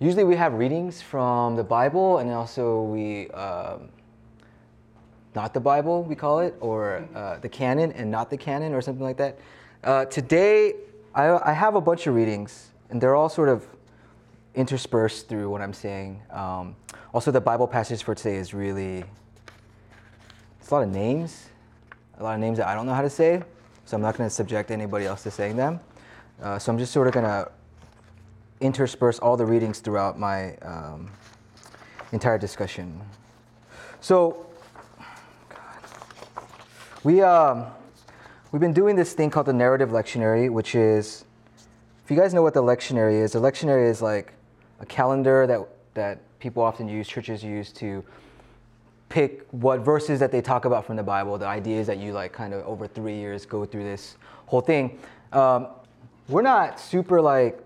usually 0.00 0.24
we 0.24 0.34
have 0.34 0.54
readings 0.54 1.02
from 1.02 1.56
the 1.56 1.62
Bible 1.62 2.18
and 2.18 2.30
also 2.30 2.82
we, 2.82 3.28
um, 3.30 3.90
not 5.34 5.54
the 5.54 5.60
Bible, 5.60 6.02
we 6.02 6.14
call 6.14 6.40
it, 6.40 6.54
or 6.60 7.06
uh, 7.14 7.38
the 7.38 7.48
canon 7.48 7.92
and 7.92 8.10
not 8.10 8.30
the 8.30 8.36
canon, 8.36 8.74
or 8.74 8.80
something 8.80 9.04
like 9.04 9.18
that. 9.18 9.38
Uh, 9.84 10.06
today, 10.06 10.74
I, 11.14 11.50
I 11.50 11.52
have 11.52 11.76
a 11.76 11.80
bunch 11.80 12.06
of 12.06 12.14
readings, 12.14 12.70
and 12.88 13.00
they're 13.00 13.14
all 13.14 13.28
sort 13.28 13.48
of 13.48 13.64
interspersed 14.54 15.28
through 15.28 15.48
what 15.48 15.60
I'm 15.60 15.72
saying. 15.72 16.20
Um, 16.30 16.74
also, 17.14 17.30
the 17.30 17.40
Bible 17.40 17.68
passage 17.68 18.02
for 18.02 18.14
today 18.14 18.36
is 18.36 18.52
really, 18.52 19.04
it's 20.58 20.70
a 20.70 20.74
lot 20.74 20.82
of 20.82 20.88
names, 20.88 21.48
a 22.18 22.22
lot 22.22 22.34
of 22.34 22.40
names 22.40 22.58
that 22.58 22.66
I 22.66 22.74
don't 22.74 22.86
know 22.86 22.94
how 22.94 23.02
to 23.02 23.10
say, 23.10 23.42
so 23.84 23.96
I'm 23.96 24.02
not 24.02 24.16
going 24.16 24.28
to 24.28 24.34
subject 24.34 24.70
anybody 24.70 25.06
else 25.06 25.22
to 25.24 25.30
saying 25.30 25.56
them. 25.56 25.78
Uh, 26.42 26.58
so 26.58 26.72
I'm 26.72 26.78
just 26.78 26.92
sort 26.92 27.06
of 27.06 27.12
going 27.12 27.26
to 27.26 27.50
intersperse 28.60 29.18
all 29.18 29.36
the 29.36 29.46
readings 29.46 29.80
throughout 29.80 30.18
my 30.18 30.56
um, 30.56 31.10
entire 32.12 32.38
discussion. 32.38 33.00
So, 34.00 34.46
we, 37.02 37.22
um, 37.22 37.66
we've 38.52 38.60
been 38.60 38.72
doing 38.72 38.96
this 38.96 39.14
thing 39.14 39.30
called 39.30 39.46
the 39.46 39.52
narrative 39.52 39.90
lectionary, 39.90 40.50
which 40.50 40.74
is, 40.74 41.24
if 42.04 42.10
you 42.10 42.16
guys 42.16 42.34
know 42.34 42.42
what 42.42 42.54
the 42.54 42.62
lectionary 42.62 43.22
is, 43.22 43.32
the 43.32 43.40
lectionary 43.40 43.88
is 43.88 44.02
like 44.02 44.34
a 44.80 44.86
calendar 44.86 45.46
that, 45.46 45.60
that 45.94 46.38
people 46.40 46.62
often 46.62 46.88
use, 46.88 47.08
churches 47.08 47.42
use 47.42 47.72
to 47.72 48.04
pick 49.08 49.46
what 49.50 49.80
verses 49.80 50.20
that 50.20 50.30
they 50.30 50.40
talk 50.40 50.64
about 50.64 50.84
from 50.84 50.96
the 50.96 51.02
Bible. 51.02 51.36
The 51.38 51.46
idea 51.46 51.80
is 51.80 51.86
that 51.86 51.98
you 51.98 52.12
like 52.12 52.32
kind 52.32 52.54
of 52.54 52.64
over 52.66 52.86
three 52.86 53.16
years 53.16 53.44
go 53.44 53.64
through 53.64 53.84
this 53.84 54.16
whole 54.46 54.60
thing. 54.60 54.98
Um, 55.32 55.68
we're 56.28 56.42
not 56.42 56.78
super 56.78 57.20
like 57.20 57.62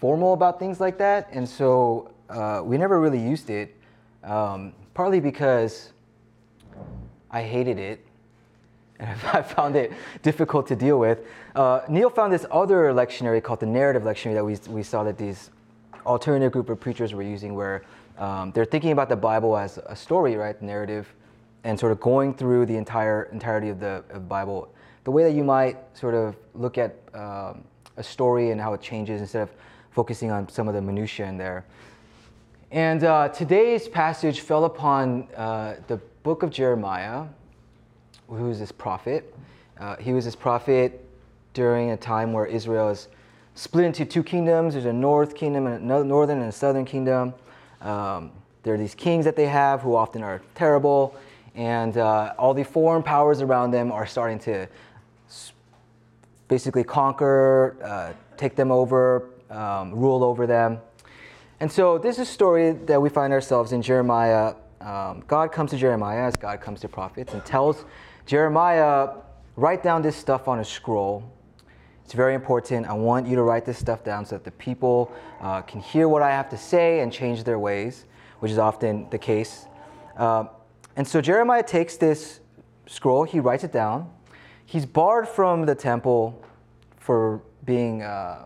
formal 0.00 0.32
about 0.32 0.58
things 0.58 0.80
like 0.80 0.98
that, 0.98 1.28
and 1.32 1.48
so 1.48 2.10
uh, 2.28 2.62
we 2.64 2.78
never 2.78 3.00
really 3.00 3.20
used 3.20 3.50
it. 3.50 3.74
Um, 4.24 4.72
partly 4.94 5.20
because 5.20 5.92
I 7.30 7.42
hated 7.42 7.78
it, 7.78 8.04
and 8.98 9.10
I 9.32 9.42
found 9.42 9.76
it 9.76 9.92
difficult 10.22 10.66
to 10.68 10.76
deal 10.76 10.98
with. 10.98 11.20
Uh, 11.54 11.80
Neil 11.88 12.10
found 12.10 12.32
this 12.32 12.46
other 12.50 12.92
lectionary 12.92 13.42
called 13.42 13.60
the 13.60 13.66
narrative 13.66 14.02
lectionary 14.02 14.34
that 14.34 14.44
we, 14.44 14.74
we 14.74 14.82
saw 14.82 15.04
that 15.04 15.18
these 15.18 15.50
alternative 16.04 16.52
group 16.52 16.68
of 16.68 16.80
preachers 16.80 17.14
were 17.14 17.22
using, 17.22 17.54
where 17.54 17.82
um, 18.18 18.50
they're 18.52 18.64
thinking 18.64 18.92
about 18.92 19.08
the 19.08 19.16
Bible 19.16 19.56
as 19.56 19.78
a 19.86 19.94
story, 19.94 20.36
right, 20.36 20.60
narrative, 20.60 21.12
and 21.64 21.78
sort 21.78 21.92
of 21.92 22.00
going 22.00 22.34
through 22.34 22.66
the 22.66 22.76
entire 22.76 23.24
entirety 23.32 23.68
of 23.68 23.78
the 23.78 24.02
of 24.10 24.28
Bible, 24.28 24.68
the 25.04 25.10
way 25.10 25.22
that 25.22 25.32
you 25.32 25.44
might 25.44 25.76
sort 25.96 26.14
of 26.14 26.36
look 26.54 26.78
at 26.78 26.96
um, 27.14 27.62
a 27.96 28.02
story 28.02 28.50
and 28.50 28.60
how 28.60 28.74
it 28.74 28.80
changes 28.80 29.20
instead 29.20 29.42
of 29.42 29.50
focusing 29.90 30.30
on 30.30 30.48
some 30.48 30.68
of 30.68 30.74
the 30.74 30.80
minutiae 30.80 31.26
in 31.26 31.36
there. 31.36 31.64
And 32.70 33.04
uh, 33.04 33.28
today's 33.30 33.88
passage 33.88 34.40
fell 34.40 34.66
upon 34.66 35.28
uh, 35.36 35.76
the 35.86 35.96
book 36.22 36.42
of 36.42 36.50
Jeremiah, 36.50 37.24
who's 38.28 38.58
this 38.58 38.72
prophet. 38.72 39.34
Uh, 39.80 39.96
he 39.96 40.12
was 40.12 40.24
this 40.24 40.36
prophet 40.36 41.04
during 41.54 41.92
a 41.92 41.96
time 41.96 42.32
where 42.32 42.44
Israel 42.44 42.90
is 42.90 43.08
split 43.54 43.84
into 43.84 44.04
two 44.04 44.22
kingdoms. 44.22 44.74
There's 44.74 44.84
a 44.84 44.92
north 44.92 45.34
kingdom 45.34 45.66
and 45.66 45.90
a 45.90 46.04
northern 46.04 46.40
and 46.40 46.48
a 46.48 46.52
southern 46.52 46.84
kingdom. 46.84 47.32
Um, 47.80 48.32
there 48.62 48.74
are 48.74 48.78
these 48.78 48.94
kings 48.94 49.24
that 49.24 49.34
they 49.34 49.46
have 49.46 49.80
who 49.80 49.96
often 49.96 50.22
are 50.22 50.42
terrible, 50.54 51.16
and 51.54 51.96
uh, 51.96 52.34
all 52.38 52.52
the 52.52 52.64
foreign 52.64 53.02
powers 53.02 53.40
around 53.40 53.70
them 53.70 53.90
are 53.90 54.06
starting 54.06 54.38
to 54.40 54.68
basically 56.48 56.84
conquer, 56.84 57.76
uh, 57.82 58.12
take 58.36 58.56
them 58.56 58.70
over, 58.70 59.30
um, 59.50 59.92
rule 59.94 60.24
over 60.24 60.46
them. 60.46 60.78
And 61.60 61.70
so 61.70 61.98
this 61.98 62.16
is 62.16 62.28
a 62.28 62.32
story 62.32 62.72
that 62.72 63.00
we 63.00 63.08
find 63.08 63.32
ourselves 63.32 63.72
in 63.72 63.82
Jeremiah. 63.82 64.54
Um, 64.80 65.24
God 65.26 65.50
comes 65.50 65.70
to 65.72 65.76
Jeremiah 65.76 66.22
as 66.22 66.36
God 66.36 66.60
comes 66.60 66.80
to 66.82 66.88
prophets 66.88 67.32
and 67.32 67.44
tells 67.44 67.84
Jeremiah, 68.26 69.10
write 69.56 69.82
down 69.82 70.02
this 70.02 70.14
stuff 70.14 70.46
on 70.46 70.60
a 70.60 70.64
scroll. 70.64 71.24
It's 72.04 72.14
very 72.14 72.34
important. 72.34 72.86
I 72.86 72.92
want 72.92 73.26
you 73.26 73.36
to 73.36 73.42
write 73.42 73.64
this 73.64 73.76
stuff 73.76 74.04
down 74.04 74.24
so 74.24 74.36
that 74.36 74.44
the 74.44 74.52
people 74.52 75.12
uh, 75.40 75.62
can 75.62 75.80
hear 75.80 76.08
what 76.08 76.22
I 76.22 76.30
have 76.30 76.48
to 76.50 76.56
say 76.56 77.00
and 77.00 77.12
change 77.12 77.44
their 77.44 77.58
ways, 77.58 78.04
which 78.38 78.52
is 78.52 78.58
often 78.58 79.10
the 79.10 79.18
case. 79.18 79.66
Uh, 80.16 80.44
and 80.96 81.06
so 81.06 81.20
Jeremiah 81.20 81.62
takes 81.62 81.96
this 81.96 82.40
scroll, 82.86 83.24
he 83.24 83.40
writes 83.40 83.64
it 83.64 83.72
down. 83.72 84.10
He's 84.64 84.86
barred 84.86 85.28
from 85.28 85.66
the 85.66 85.74
temple 85.74 86.42
for 86.96 87.42
being 87.64 88.02
uh, 88.02 88.44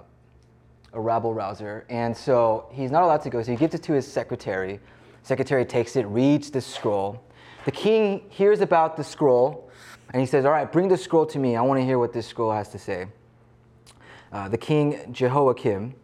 a 0.93 1.01
rabble 1.01 1.35
rouser. 1.35 1.85
And 1.89 2.17
so 2.17 2.69
he's 2.73 2.91
not 2.91 3.03
allowed 3.03 3.23
to 3.23 3.31
go. 3.31 3.43
So 3.43 3.53
he 3.53 3.57
gives 3.57 3.75
it 3.75 3.83
to 3.85 3.93
his 3.93 4.11
secretary. 4.11 4.81
Secretary 5.23 5.65
takes 5.65 5.97
it, 5.97 6.03
reads 6.07 6.51
the 6.51 6.61
scroll. 6.61 7.23
The 7.65 7.71
king 7.71 8.23
hears 8.29 8.61
about 8.61 8.97
the 8.97 9.05
scroll 9.05 9.71
and 10.13 10.21
he 10.21 10.27
says, 10.27 10.45
All 10.45 10.51
right, 10.51 10.71
bring 10.71 10.89
the 10.89 10.97
scroll 10.97 11.27
to 11.27 11.39
me. 11.39 11.57
I 11.57 11.63
want 11.63 11.81
to 11.81 11.85
hear 11.85 11.99
what 11.99 12.13
this 12.13 12.27
scroll 12.27 12.53
has 12.53 12.69
to 12.71 12.79
say. 12.79 13.07
Uh, 14.33 14.49
the 14.49 14.59
king 14.59 15.13
Jehoiakim. 15.13 15.95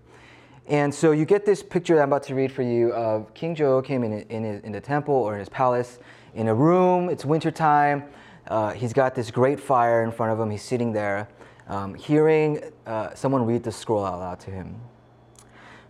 And 0.67 0.95
so 0.95 1.13
you 1.13 1.25
get 1.25 1.47
this 1.47 1.63
picture 1.63 1.95
that 1.95 2.03
I'm 2.03 2.09
about 2.09 2.25
to 2.25 2.35
read 2.35 2.53
for 2.53 2.63
you 2.63 2.93
of 2.93 3.33
King 3.33 3.55
Jehoiakim 3.55 4.05
in, 4.05 4.13
in, 4.29 4.45
his, 4.45 4.63
in 4.65 4.73
the 4.73 4.81
temple 4.81 5.15
or 5.15 5.33
in 5.33 5.39
his 5.41 5.49
palace 5.49 5.99
in 6.35 6.49
a 6.49 6.55
room. 6.55 7.09
It's 7.09 7.25
wintertime. 7.25 8.05
Uh, 8.47 8.73
he's 8.73 8.93
got 8.93 9.15
this 9.15 9.31
great 9.31 9.59
fire 9.59 10.05
in 10.05 10.13
front 10.13 10.33
of 10.33 10.39
him. 10.39 10.51
He's 10.51 10.63
sitting 10.63 10.93
there 10.93 11.29
um, 11.69 11.95
hearing 11.95 12.61
uh, 12.87 13.15
someone 13.15 13.45
read 13.45 13.63
the 13.63 13.73
scroll 13.73 14.05
out 14.05 14.19
loud 14.19 14.41
to 14.41 14.51
him. 14.51 14.81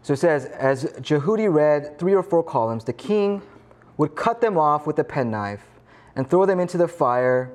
So 0.03 0.13
it 0.13 0.19
says, 0.19 0.47
as 0.47 0.85
Jehudi 1.01 1.53
read 1.53 1.99
three 1.99 2.15
or 2.15 2.23
four 2.23 2.43
columns, 2.43 2.85
the 2.85 2.93
king 2.93 3.43
would 3.97 4.15
cut 4.15 4.41
them 4.41 4.57
off 4.57 4.87
with 4.87 4.99
a 4.99 5.05
penknife 5.05 5.65
and 6.17 6.29
throw 6.29 6.47
them 6.47 6.61
into 6.61 6.79
the 6.79 6.89
fire 6.89 7.53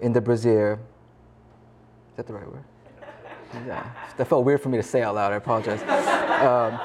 in 0.00 0.12
the 0.12 0.20
brazier. 0.20 0.78
Is 2.10 2.16
that 2.16 2.26
the 2.26 2.32
right 2.34 2.46
word? 2.50 2.64
Yeah. 3.66 3.90
That 4.16 4.26
felt 4.28 4.44
weird 4.44 4.62
for 4.62 4.68
me 4.68 4.78
to 4.78 4.82
say 4.82 5.02
out 5.02 5.14
loud. 5.14 5.32
I 5.32 5.36
apologize. 5.36 5.82
Um, 6.40 6.80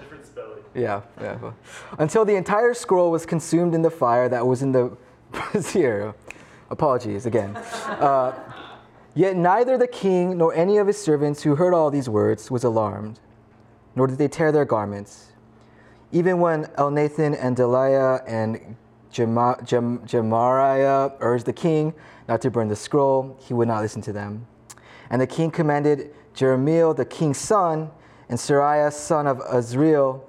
Different 0.00 0.24
spelling. 0.24 0.62
yeah, 0.74 1.02
yeah. 1.20 1.52
Until 1.98 2.24
the 2.24 2.36
entire 2.36 2.72
scroll 2.72 3.10
was 3.10 3.26
consumed 3.26 3.74
in 3.74 3.82
the 3.82 3.90
fire 3.90 4.30
that 4.30 4.46
was 4.46 4.62
in 4.62 4.72
the 4.72 4.96
brazier. 5.30 6.14
Apologies 6.70 7.26
again. 7.26 7.54
Uh, 7.54 8.32
Yet 9.16 9.36
neither 9.36 9.78
the 9.78 9.86
king 9.86 10.38
nor 10.38 10.52
any 10.54 10.76
of 10.78 10.88
his 10.88 11.00
servants 11.00 11.42
who 11.42 11.54
heard 11.54 11.72
all 11.72 11.88
these 11.90 12.08
words 12.08 12.50
was 12.50 12.64
alarmed, 12.64 13.20
nor 13.94 14.08
did 14.08 14.18
they 14.18 14.26
tear 14.26 14.50
their 14.50 14.64
garments. 14.64 15.30
Even 16.10 16.40
when 16.40 16.64
Elnathan 16.78 17.38
and 17.40 17.56
Delaiah 17.56 18.24
and 18.26 18.74
Gemariah 19.12 21.12
urged 21.20 21.46
the 21.46 21.52
king 21.52 21.94
not 22.28 22.42
to 22.42 22.50
burn 22.50 22.66
the 22.66 22.74
scroll, 22.74 23.36
he 23.38 23.54
would 23.54 23.68
not 23.68 23.82
listen 23.82 24.02
to 24.02 24.12
them. 24.12 24.48
And 25.10 25.22
the 25.22 25.28
king 25.28 25.52
commanded 25.52 26.12
Jeremiel, 26.34 26.96
the 26.96 27.04
king's 27.04 27.38
son, 27.38 27.92
and 28.28 28.36
Seraiah, 28.36 28.92
son 28.92 29.28
of 29.28 29.38
Azriel, 29.38 30.22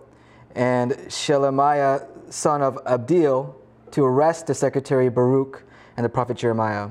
and 0.53 0.91
Shelemiah, 0.91 2.05
son 2.31 2.61
of 2.61 2.75
Abdeel, 2.85 3.55
to 3.91 4.03
arrest 4.03 4.45
the 4.45 4.53
secretary 4.53 5.09
Baruch 5.09 5.63
and 5.97 6.05
the 6.05 6.09
prophet 6.09 6.37
Jeremiah. 6.37 6.89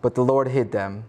But 0.00 0.14
the 0.14 0.24
Lord 0.24 0.48
hid 0.48 0.72
them 0.72 1.04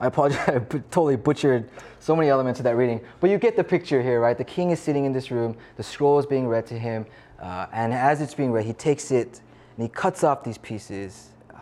I 0.00 0.06
apologize, 0.06 0.48
I 0.48 0.58
totally 0.58 1.16
butchered 1.16 1.70
so 2.00 2.14
many 2.14 2.28
elements 2.28 2.60
of 2.60 2.64
that 2.64 2.76
reading. 2.76 3.00
But 3.20 3.30
you 3.30 3.38
get 3.38 3.56
the 3.56 3.64
picture 3.64 4.02
here, 4.02 4.20
right? 4.20 4.36
The 4.36 4.44
king 4.44 4.70
is 4.70 4.80
sitting 4.80 5.04
in 5.04 5.12
this 5.12 5.30
room, 5.30 5.56
the 5.76 5.82
scroll 5.82 6.18
is 6.18 6.26
being 6.26 6.46
read 6.46 6.66
to 6.66 6.78
him, 6.78 7.06
uh, 7.40 7.66
and 7.72 7.92
as 7.92 8.20
it's 8.20 8.34
being 8.34 8.52
read, 8.52 8.64
he 8.64 8.72
takes 8.72 9.10
it 9.10 9.40
and 9.76 9.82
he 9.82 9.88
cuts 9.88 10.24
off 10.24 10.42
these 10.42 10.58
pieces 10.58 11.30
um, 11.54 11.60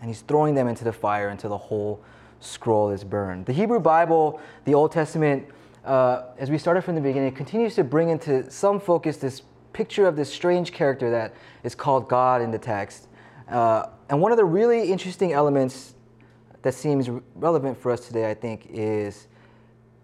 and 0.00 0.08
he's 0.08 0.22
throwing 0.22 0.54
them 0.54 0.68
into 0.68 0.84
the 0.84 0.92
fire 0.92 1.28
until 1.28 1.50
the 1.50 1.58
whole 1.58 2.02
scroll 2.40 2.90
is 2.90 3.04
burned. 3.04 3.46
The 3.46 3.52
Hebrew 3.52 3.80
Bible, 3.80 4.40
the 4.64 4.74
Old 4.74 4.92
Testament, 4.92 5.46
uh, 5.84 6.24
as 6.38 6.50
we 6.50 6.58
started 6.58 6.82
from 6.82 6.94
the 6.94 7.00
beginning, 7.00 7.32
continues 7.32 7.74
to 7.76 7.84
bring 7.84 8.08
into 8.08 8.50
some 8.50 8.80
focus 8.80 9.16
this 9.16 9.42
picture 9.72 10.06
of 10.06 10.16
this 10.16 10.32
strange 10.32 10.72
character 10.72 11.10
that 11.10 11.34
is 11.62 11.74
called 11.74 12.08
God 12.08 12.42
in 12.42 12.50
the 12.50 12.58
text. 12.58 13.08
Uh, 13.48 13.86
and 14.08 14.20
one 14.20 14.32
of 14.32 14.38
the 14.38 14.44
really 14.44 14.90
interesting 14.90 15.32
elements 15.32 15.91
that 16.62 16.74
seems 16.74 17.10
relevant 17.34 17.76
for 17.76 17.90
us 17.90 18.06
today, 18.06 18.30
I 18.30 18.34
think, 18.34 18.66
is 18.70 19.26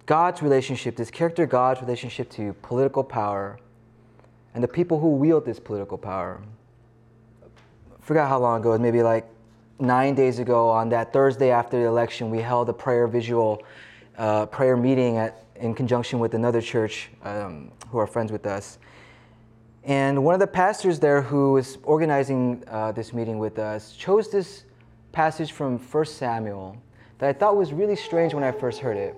God's 0.07 0.43
relationship, 0.43 0.97
this 0.97 1.11
character 1.11 1.47
God's 1.47 1.81
relationship 1.81 2.31
to 2.31 2.53
political 2.63 3.05
power 3.05 3.59
and 4.55 4.65
the 4.65 4.69
people 4.69 4.99
who 4.99 5.11
wield 5.11 5.45
this 5.45 5.61
political 5.61 5.99
power. 5.99 6.41
I 7.45 8.03
forgot 8.03 8.29
how 8.29 8.39
long 8.39 8.61
ago, 8.61 8.71
it 8.71 8.73
was 8.73 8.81
maybe 8.81 9.03
like 9.03 9.27
nine 9.79 10.15
days 10.15 10.39
ago 10.39 10.69
on 10.69 10.89
that 10.89 11.13
Thursday 11.13 11.51
after 11.51 11.79
the 11.79 11.87
election, 11.87 12.31
we 12.31 12.41
held 12.41 12.69
a 12.69 12.73
prayer 12.73 13.07
visual, 13.07 13.63
uh, 14.17 14.47
prayer 14.47 14.77
meeting 14.77 15.19
at, 15.19 15.45
in 15.57 15.75
conjunction 15.75 16.19
with 16.19 16.35
another 16.35 16.61
church 16.61 17.11
um, 17.23 17.71
who 17.91 17.99
are 17.99 18.07
friends 18.07 18.33
with 18.33 18.47
us. 18.47 18.79
And 19.85 20.25
one 20.25 20.35
of 20.35 20.41
the 20.41 20.47
pastors 20.47 20.99
there 20.99 21.23
who 21.23 21.53
was 21.53 21.79
organizing 21.83 22.65
uh, 22.69 22.93
this 22.93 23.13
meeting 23.13 23.39
with 23.39 23.59
us 23.59 23.93
chose 23.93 24.31
this 24.31 24.65
passage 25.19 25.51
from 25.51 25.81
1 25.81 26.05
Samuel 26.05 26.77
that 27.19 27.29
I 27.29 27.33
thought 27.33 27.57
was 27.57 27.73
really 27.73 27.97
strange 27.97 28.35
when 28.35 28.45
I 28.45 28.53
first 28.53 28.79
heard 28.79 28.97
it. 28.97 29.17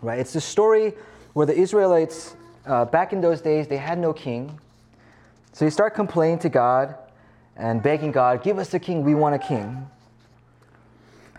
Right? 0.00 0.20
It's 0.20 0.32
the 0.32 0.40
story 0.40 0.94
where 1.32 1.46
the 1.46 1.58
Israelites 1.58 2.36
uh, 2.64 2.84
back 2.84 3.12
in 3.12 3.20
those 3.20 3.40
days, 3.40 3.66
they 3.66 3.76
had 3.76 3.98
no 3.98 4.12
king. 4.12 4.56
So 5.52 5.64
they 5.64 5.70
start 5.72 5.96
complaining 5.96 6.38
to 6.46 6.48
God 6.48 6.94
and 7.56 7.82
begging 7.82 8.12
God, 8.12 8.44
Give 8.44 8.56
us 8.60 8.72
a 8.74 8.78
king, 8.78 9.02
we 9.02 9.16
want 9.16 9.34
a 9.34 9.40
king. 9.40 9.90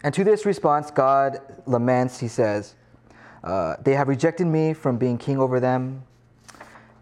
And 0.03 0.13
to 0.15 0.25
this 0.25 0.45
response, 0.45 0.91
God 0.91 1.39
laments, 1.65 2.19
he 2.19 2.27
says, 2.27 2.75
uh, 3.41 3.77
They 3.85 3.93
have 3.93 4.09
rejected 4.09 4.47
me 4.47 4.73
from 4.73 4.97
being 4.97 5.17
king 5.17 5.39
over 5.39 5.61
them, 5.61 6.03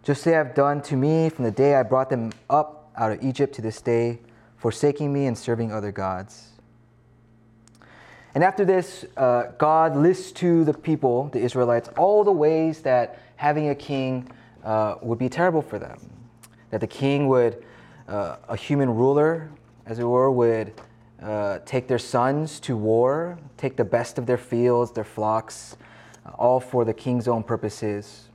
just 0.04 0.20
as 0.20 0.24
they 0.26 0.32
have 0.34 0.54
done 0.54 0.82
to 0.82 0.94
me 0.94 1.30
from 1.30 1.46
the 1.46 1.50
day 1.50 1.74
I 1.74 1.82
brought 1.82 2.10
them 2.10 2.30
up 2.48 2.92
out 2.96 3.10
of 3.10 3.24
Egypt 3.24 3.56
to 3.56 3.60
this 3.60 3.80
day, 3.80 4.20
forsaking 4.56 5.12
me 5.12 5.26
and 5.26 5.36
serving 5.36 5.72
other 5.72 5.90
gods. 5.90 6.52
And 8.36 8.44
after 8.44 8.66
this, 8.66 9.06
uh, 9.16 9.44
God 9.56 9.96
lists 9.96 10.30
to 10.32 10.62
the 10.62 10.74
people, 10.74 11.30
the 11.32 11.38
Israelites, 11.40 11.88
all 11.96 12.22
the 12.22 12.32
ways 12.32 12.82
that 12.82 13.18
having 13.36 13.70
a 13.70 13.74
king 13.74 14.30
uh, 14.62 14.96
would 15.00 15.18
be 15.18 15.30
terrible 15.30 15.62
for 15.62 15.78
them. 15.78 15.98
That 16.68 16.82
the 16.82 16.86
king 16.86 17.28
would, 17.28 17.64
uh, 18.06 18.36
a 18.46 18.54
human 18.54 18.90
ruler, 18.90 19.48
as 19.86 20.00
it 20.00 20.04
were, 20.04 20.30
would 20.30 20.74
uh, 21.22 21.60
take 21.64 21.88
their 21.88 21.98
sons 21.98 22.60
to 22.60 22.76
war, 22.76 23.38
take 23.56 23.74
the 23.74 23.86
best 23.86 24.18
of 24.18 24.26
their 24.26 24.36
fields, 24.36 24.92
their 24.92 25.02
flocks, 25.02 25.78
uh, 26.26 26.32
all 26.32 26.60
for 26.60 26.84
the 26.84 26.92
king's 26.92 27.28
own 27.28 27.42
purposes. 27.42 28.28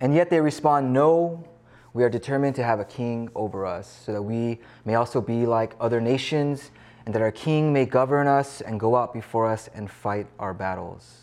And 0.00 0.14
yet 0.14 0.30
they 0.30 0.40
respond, 0.40 0.94
No, 0.94 1.46
we 1.92 2.02
are 2.02 2.08
determined 2.08 2.56
to 2.56 2.64
have 2.64 2.80
a 2.80 2.86
king 2.86 3.28
over 3.34 3.66
us, 3.66 4.00
so 4.06 4.14
that 4.14 4.22
we 4.22 4.60
may 4.86 4.94
also 4.94 5.20
be 5.20 5.44
like 5.44 5.74
other 5.78 6.00
nations, 6.00 6.70
and 7.06 7.14
that 7.14 7.22
our 7.22 7.32
king 7.32 7.72
may 7.72 7.84
govern 7.84 8.26
us 8.26 8.60
and 8.60 8.80
go 8.80 8.96
out 8.96 9.12
before 9.12 9.46
us 9.46 9.68
and 9.74 9.90
fight 9.90 10.26
our 10.38 10.54
battles. 10.54 11.22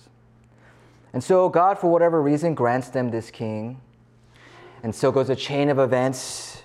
And 1.14 1.24
so 1.24 1.50
God, 1.50 1.80
for 1.80 1.92
whatever 1.92 2.22
reason, 2.22 2.54
grants 2.54 2.90
them 2.90 3.10
this 3.10 3.32
king. 3.32 3.82
And 4.84 4.94
so 4.94 5.12
goes 5.12 5.30
a 5.30 5.36
chain 5.36 5.70
of 5.70 5.80
events 5.80 6.64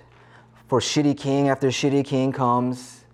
for 0.68 0.80
shitty 0.80 1.16
king 1.16 1.48
after 1.48 1.68
shitty 1.68 2.04
king 2.04 2.32
comes 2.32 3.04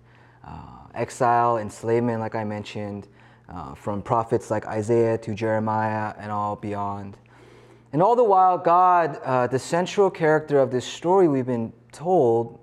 uh, 0.45 0.87
exile, 0.93 1.57
enslavement, 1.57 2.19
like 2.19 2.35
I 2.35 2.43
mentioned, 2.43 3.07
uh, 3.49 3.75
from 3.75 4.01
prophets 4.01 4.49
like 4.49 4.65
Isaiah 4.65 5.17
to 5.19 5.33
Jeremiah 5.33 6.13
and 6.17 6.31
all 6.31 6.55
beyond. 6.55 7.17
And 7.91 8.01
all 8.01 8.15
the 8.15 8.23
while, 8.23 8.57
God, 8.57 9.19
uh, 9.23 9.47
the 9.47 9.59
central 9.59 10.09
character 10.09 10.59
of 10.59 10.71
this 10.71 10.85
story 10.85 11.27
we've 11.27 11.45
been 11.45 11.71
told, 11.91 12.59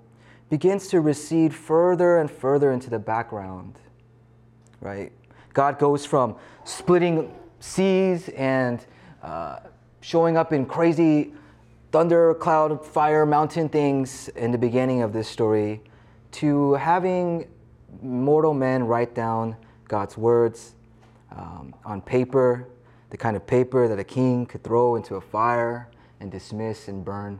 begins 0.51 0.89
to 0.89 0.99
recede 0.99 1.55
further 1.55 2.17
and 2.17 2.29
further 2.29 2.73
into 2.73 2.89
the 2.89 2.99
background, 2.99 3.79
right? 4.81 5.13
God 5.53 5.79
goes 5.79 6.05
from 6.05 6.35
splitting 6.65 7.33
seas 7.61 8.27
and 8.35 8.85
uh, 9.23 9.59
showing 10.01 10.35
up 10.35 10.51
in 10.51 10.65
crazy 10.65 11.31
thunder, 11.93 12.33
cloud, 12.33 12.85
fire, 12.85 13.25
mountain 13.25 13.69
things 13.69 14.27
in 14.35 14.51
the 14.51 14.57
beginning 14.57 15.01
of 15.01 15.13
this 15.13 15.29
story 15.29 15.81
to 16.31 16.73
having 16.73 17.47
mortal 18.01 18.53
men 18.53 18.83
write 18.83 19.15
down 19.15 19.55
God's 19.87 20.17
words 20.17 20.75
um, 21.31 21.73
on 21.85 22.01
paper, 22.01 22.67
the 23.09 23.17
kind 23.17 23.37
of 23.37 23.47
paper 23.47 23.87
that 23.87 23.99
a 23.99 24.03
king 24.03 24.45
could 24.45 24.65
throw 24.65 24.97
into 24.97 25.15
a 25.15 25.21
fire 25.21 25.89
and 26.19 26.29
dismiss 26.29 26.89
and 26.89 27.05
burn. 27.05 27.39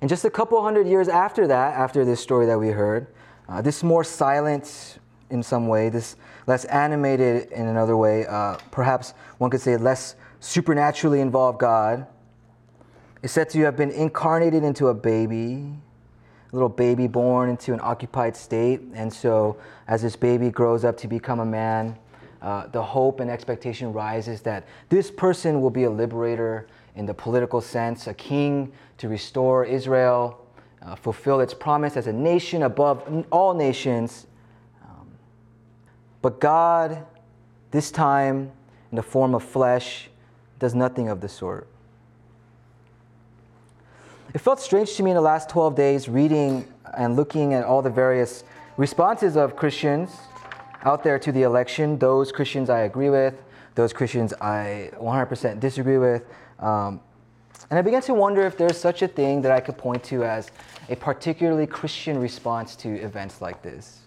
And 0.00 0.08
just 0.08 0.24
a 0.24 0.30
couple 0.30 0.62
hundred 0.62 0.86
years 0.86 1.08
after 1.08 1.46
that, 1.46 1.74
after 1.74 2.04
this 2.04 2.20
story 2.20 2.46
that 2.46 2.58
we 2.58 2.68
heard, 2.68 3.08
uh, 3.48 3.62
this 3.62 3.82
more 3.82 4.04
silent 4.04 4.98
in 5.30 5.42
some 5.42 5.66
way, 5.68 5.88
this 5.88 6.16
less 6.46 6.64
animated 6.66 7.50
in 7.52 7.66
another 7.66 7.96
way, 7.96 8.26
uh, 8.26 8.56
perhaps 8.70 9.12
one 9.38 9.50
could 9.50 9.60
say 9.60 9.76
less 9.76 10.14
supernaturally 10.40 11.20
involved 11.20 11.58
God, 11.58 12.06
is 13.22 13.32
said 13.32 13.50
to 13.50 13.60
have 13.62 13.76
been 13.76 13.90
incarnated 13.90 14.62
into 14.62 14.88
a 14.88 14.94
baby 14.94 15.74
a 16.52 16.56
little 16.56 16.68
baby 16.68 17.06
born 17.06 17.50
into 17.50 17.74
an 17.74 17.80
occupied 17.82 18.36
state. 18.36 18.80
And 18.94 19.12
so, 19.12 19.56
as 19.86 20.02
this 20.02 20.16
baby 20.16 20.50
grows 20.50 20.84
up 20.84 20.96
to 20.98 21.08
become 21.08 21.40
a 21.40 21.46
man, 21.46 21.98
uh, 22.40 22.68
the 22.68 22.82
hope 22.82 23.20
and 23.20 23.30
expectation 23.30 23.92
rises 23.92 24.40
that 24.42 24.66
this 24.88 25.10
person 25.10 25.60
will 25.60 25.70
be 25.70 25.84
a 25.84 25.90
liberator 25.90 26.68
in 26.98 27.06
the 27.06 27.14
political 27.14 27.60
sense, 27.60 28.08
a 28.08 28.12
king 28.12 28.72
to 28.98 29.08
restore 29.08 29.64
Israel, 29.64 30.44
uh, 30.82 30.96
fulfill 30.96 31.40
its 31.40 31.54
promise 31.54 31.96
as 31.96 32.08
a 32.08 32.12
nation 32.12 32.64
above 32.64 33.24
all 33.30 33.54
nations. 33.54 34.26
Um, 34.84 35.06
but 36.20 36.40
God, 36.40 37.06
this 37.70 37.92
time 37.92 38.50
in 38.90 38.96
the 38.96 39.02
form 39.02 39.32
of 39.32 39.44
flesh, 39.44 40.10
does 40.58 40.74
nothing 40.74 41.08
of 41.08 41.20
the 41.20 41.28
sort. 41.28 41.68
It 44.34 44.40
felt 44.40 44.58
strange 44.58 44.94
to 44.96 45.04
me 45.04 45.12
in 45.12 45.14
the 45.14 45.20
last 45.20 45.48
12 45.48 45.76
days 45.76 46.08
reading 46.08 46.66
and 46.96 47.14
looking 47.14 47.54
at 47.54 47.64
all 47.64 47.80
the 47.80 47.90
various 47.90 48.42
responses 48.76 49.36
of 49.36 49.54
Christians 49.54 50.16
out 50.82 51.04
there 51.04 51.18
to 51.20 51.30
the 51.30 51.42
election. 51.42 51.96
Those 51.96 52.32
Christians 52.32 52.68
I 52.68 52.80
agree 52.80 53.08
with, 53.08 53.40
those 53.76 53.92
Christians 53.92 54.34
I 54.40 54.90
100% 55.00 55.60
disagree 55.60 55.98
with. 55.98 56.24
Um, 56.58 57.00
and 57.70 57.78
I 57.78 57.82
began 57.82 58.02
to 58.02 58.14
wonder 58.14 58.46
if 58.46 58.56
there's 58.56 58.78
such 58.78 59.02
a 59.02 59.08
thing 59.08 59.42
that 59.42 59.52
I 59.52 59.60
could 59.60 59.76
point 59.76 60.02
to 60.04 60.24
as 60.24 60.50
a 60.88 60.96
particularly 60.96 61.66
Christian 61.66 62.18
response 62.18 62.76
to 62.76 62.88
events 62.88 63.40
like 63.40 63.62
this. 63.62 64.00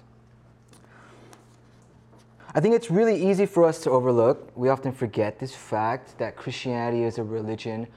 I 2.54 2.60
think 2.60 2.76
it's 2.76 2.92
really 2.92 3.30
easy 3.30 3.46
for 3.46 3.64
us 3.64 3.82
to 3.84 3.92
overlook. 3.92 4.52
We 4.56 4.70
often 4.70 4.92
forget 4.92 5.40
this 5.40 5.56
fact 5.56 6.18
that 6.18 6.36
Christianity 6.36 7.04
is 7.04 7.18
a 7.18 7.24
religion 7.24 7.88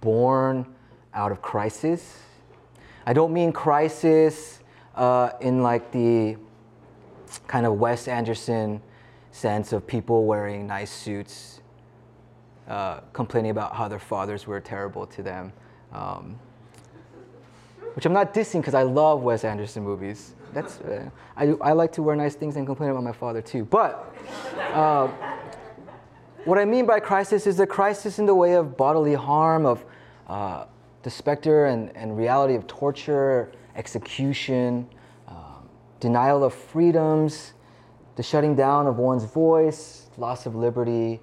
born 0.00 0.66
out 1.14 1.32
of 1.32 1.42
crisis. 1.42 2.20
I 3.06 3.12
don't 3.12 3.32
mean 3.32 3.52
crisis 3.52 4.60
uh, 4.94 5.30
in 5.40 5.62
like 5.62 5.90
the 5.90 6.36
kind 7.46 7.66
of 7.66 7.74
Wes 7.80 8.06
Anderson 8.06 8.80
sense 9.32 9.72
of 9.72 9.84
people 9.84 10.26
wearing 10.26 10.68
nice 10.68 10.92
suits, 10.92 11.60
uh, 12.68 13.00
complaining 13.12 13.50
about 13.50 13.74
how 13.74 13.88
their 13.88 13.98
fathers 13.98 14.46
were 14.46 14.60
terrible 14.60 15.06
to 15.06 15.22
them. 15.22 15.52
Um, 15.92 16.38
which 17.94 18.06
I'm 18.06 18.12
not 18.12 18.34
dissing 18.34 18.60
because 18.60 18.74
I 18.74 18.82
love 18.82 19.22
Wes 19.22 19.44
Anderson 19.44 19.84
movies. 19.84 20.34
That's 20.52 20.80
uh, 20.80 21.08
I, 21.36 21.54
I 21.60 21.72
like 21.72 21.92
to 21.92 22.02
wear 22.02 22.16
nice 22.16 22.34
things 22.34 22.56
and 22.56 22.66
complain 22.66 22.90
about 22.90 23.04
my 23.04 23.12
father 23.12 23.40
too. 23.40 23.64
But 23.64 24.14
uh, 24.72 25.08
what 26.44 26.58
I 26.58 26.64
mean 26.64 26.86
by 26.86 27.00
crisis 27.00 27.46
is 27.46 27.60
a 27.60 27.66
crisis 27.66 28.18
in 28.18 28.26
the 28.26 28.34
way 28.34 28.54
of 28.54 28.76
bodily 28.76 29.14
harm, 29.14 29.64
of 29.64 29.84
uh, 30.28 30.66
the 31.02 31.10
specter 31.10 31.66
and, 31.66 31.94
and 31.96 32.16
reality 32.16 32.54
of 32.54 32.66
torture, 32.66 33.52
execution, 33.76 34.88
um, 35.28 35.68
denial 36.00 36.44
of 36.44 36.54
freedoms, 36.54 37.52
the 38.16 38.22
shutting 38.22 38.54
down 38.54 38.86
of 38.86 38.98
one's 38.98 39.24
voice, 39.24 40.08
loss 40.16 40.46
of 40.46 40.54
liberty, 40.54 41.20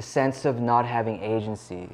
the 0.00 0.06
sense 0.06 0.46
of 0.46 0.58
not 0.62 0.86
having 0.86 1.22
agency. 1.22 1.86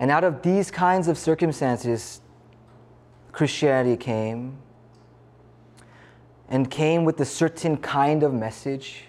And 0.00 0.10
out 0.10 0.24
of 0.24 0.42
these 0.42 0.72
kinds 0.72 1.06
of 1.06 1.16
circumstances, 1.16 2.20
Christianity 3.30 3.96
came 3.96 4.58
and 6.48 6.68
came 6.68 7.04
with 7.04 7.20
a 7.20 7.24
certain 7.24 7.76
kind 7.76 8.24
of 8.24 8.34
message. 8.34 9.04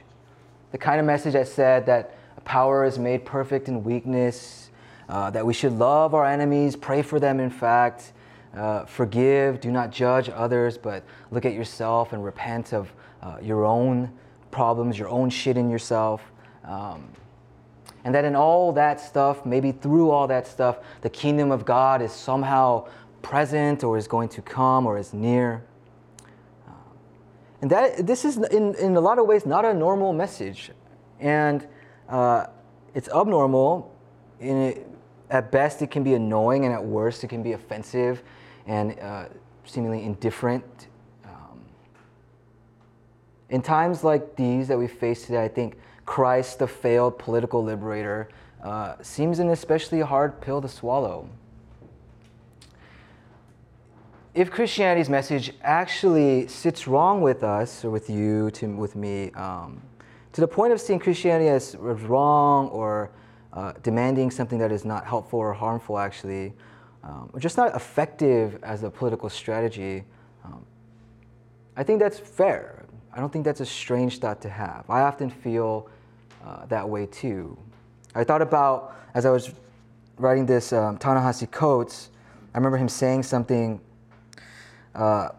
The 0.72 0.78
kind 0.78 1.00
of 1.00 1.08
message 1.08 1.34
that 1.34 1.48
said 1.48 1.88
that 1.88 2.16
power 2.46 2.86
is 2.86 3.00
made 3.00 3.26
perfect 3.26 3.68
in 3.68 3.84
weakness, 3.84 4.70
uh, 5.10 5.32
that 5.32 5.44
we 5.44 5.56
should 5.56 5.74
love 5.74 6.14
our 6.14 6.24
enemies, 6.24 6.76
pray 6.76 7.02
for 7.02 7.20
them, 7.20 7.40
in 7.40 7.50
fact, 7.50 8.14
uh, 8.56 8.86
forgive, 8.86 9.60
do 9.60 9.72
not 9.72 9.90
judge 9.92 10.30
others, 10.30 10.78
but 10.78 11.04
look 11.32 11.46
at 11.46 11.54
yourself 11.54 12.14
and 12.14 12.24
repent 12.24 12.76
of 12.76 12.94
uh, 13.24 13.38
your 13.42 13.66
own 13.66 14.14
problems, 14.52 15.00
your 15.00 15.10
own 15.10 15.32
shit 15.32 15.58
in 15.58 15.68
yourself. 15.68 16.22
Um, 16.68 17.08
and 18.04 18.14
that 18.14 18.26
in 18.26 18.36
all 18.36 18.72
that 18.74 19.00
stuff, 19.00 19.46
maybe 19.46 19.72
through 19.72 20.12
all 20.12 20.28
that 20.28 20.48
stuff, 20.48 20.78
the 21.02 21.10
kingdom 21.10 21.52
of 21.52 21.66
God 21.66 22.02
is 22.02 22.12
somehow 22.12 22.88
present 23.22 23.84
or 23.84 23.98
is 23.98 24.08
going 24.08 24.30
to 24.30 24.42
come 24.42 24.86
or 24.86 24.98
is 24.98 25.14
near. 25.14 25.64
Uh, 26.68 26.72
and 27.62 27.72
that 27.72 28.06
this 28.06 28.24
is 28.24 28.38
in, 28.38 28.76
in 28.76 28.96
a 28.96 29.02
lot 29.02 29.20
of 29.20 29.26
ways 29.26 29.46
not 29.46 29.66
a 29.66 29.74
normal 29.74 30.14
message. 30.14 30.72
And 31.20 31.68
uh, 32.08 32.48
it's 32.94 33.10
abnormal 33.10 33.94
it, 34.40 34.88
at 35.30 35.52
best 35.52 35.82
it 35.82 35.92
can 35.92 36.04
be 36.04 36.14
annoying 36.14 36.66
and 36.66 36.74
at 36.74 36.84
worst 36.84 37.24
it 37.24 37.28
can 37.28 37.44
be 37.44 37.54
offensive 37.54 38.24
and 38.66 38.98
uh, 39.00 39.26
seemingly 39.66 40.04
indifferent 40.04 40.87
in 43.50 43.62
times 43.62 44.04
like 44.04 44.36
these 44.36 44.68
that 44.68 44.78
we 44.78 44.88
face 44.88 45.26
today 45.26 45.44
i 45.44 45.48
think 45.48 45.78
christ 46.06 46.60
the 46.60 46.68
failed 46.68 47.18
political 47.18 47.64
liberator 47.64 48.30
uh, 48.64 48.96
seems 49.02 49.40
an 49.40 49.50
especially 49.50 50.02
hard 50.02 50.42
pill 50.42 50.62
to 50.62 50.68
swallow 50.68 51.30
if 54.34 54.52
christianity's 54.52 55.10
message 55.10 55.54
actually 55.62 56.48
sits 56.48 56.88
wrong 56.88 57.22
with 57.22 57.44
us 57.44 57.86
or 57.86 57.90
with 57.90 58.10
you 58.10 58.52
to, 58.52 58.68
with 58.68 58.96
me 58.96 59.32
um, 59.32 59.82
to 60.38 60.42
the 60.42 60.48
point 60.48 60.72
of 60.72 60.80
seeing 60.80 61.00
Christianity 61.00 61.50
as 61.50 61.76
wrong 61.76 62.68
or 62.68 63.10
uh, 63.54 63.74
demanding 63.82 64.30
something 64.30 64.60
that 64.60 64.72
is 64.72 64.86
not 64.86 65.04
helpful 65.04 65.40
or 65.40 65.52
harmful, 65.52 65.98
actually, 65.98 66.54
um, 67.04 67.32
or 67.34 67.40
just 67.40 67.58
not 67.58 67.76
effective 67.76 68.60
as 68.62 68.84
a 68.84 68.90
political 68.92 69.32
strategy, 69.32 70.04
um, 70.46 70.64
I 71.76 71.82
think 71.82 72.00
that's 72.00 72.20
fair. 72.20 72.77
I 73.18 73.20
don't 73.20 73.34
think 73.34 73.46
that's 73.46 73.62
a 73.62 73.66
strange 73.66 74.20
thought 74.20 74.42
to 74.42 74.50
have. 74.50 74.88
I 74.88 75.02
often 75.02 75.32
feel 75.32 75.90
uh, 76.46 76.68
that 76.68 76.88
way 76.88 77.08
too. 77.08 77.58
I 78.14 78.24
thought 78.24 78.44
about, 78.44 78.96
as 79.16 79.26
I 79.26 79.32
was 79.32 79.52
writing 80.20 80.46
this 80.46 80.72
um, 80.72 81.00
Ta-Nehisi 81.00 81.50
Coates, 81.50 82.12
I 82.54 82.60
remember 82.60 82.78
him 82.78 82.88
saying 82.88 83.24
something 83.24 83.82
uh, 84.94 85.30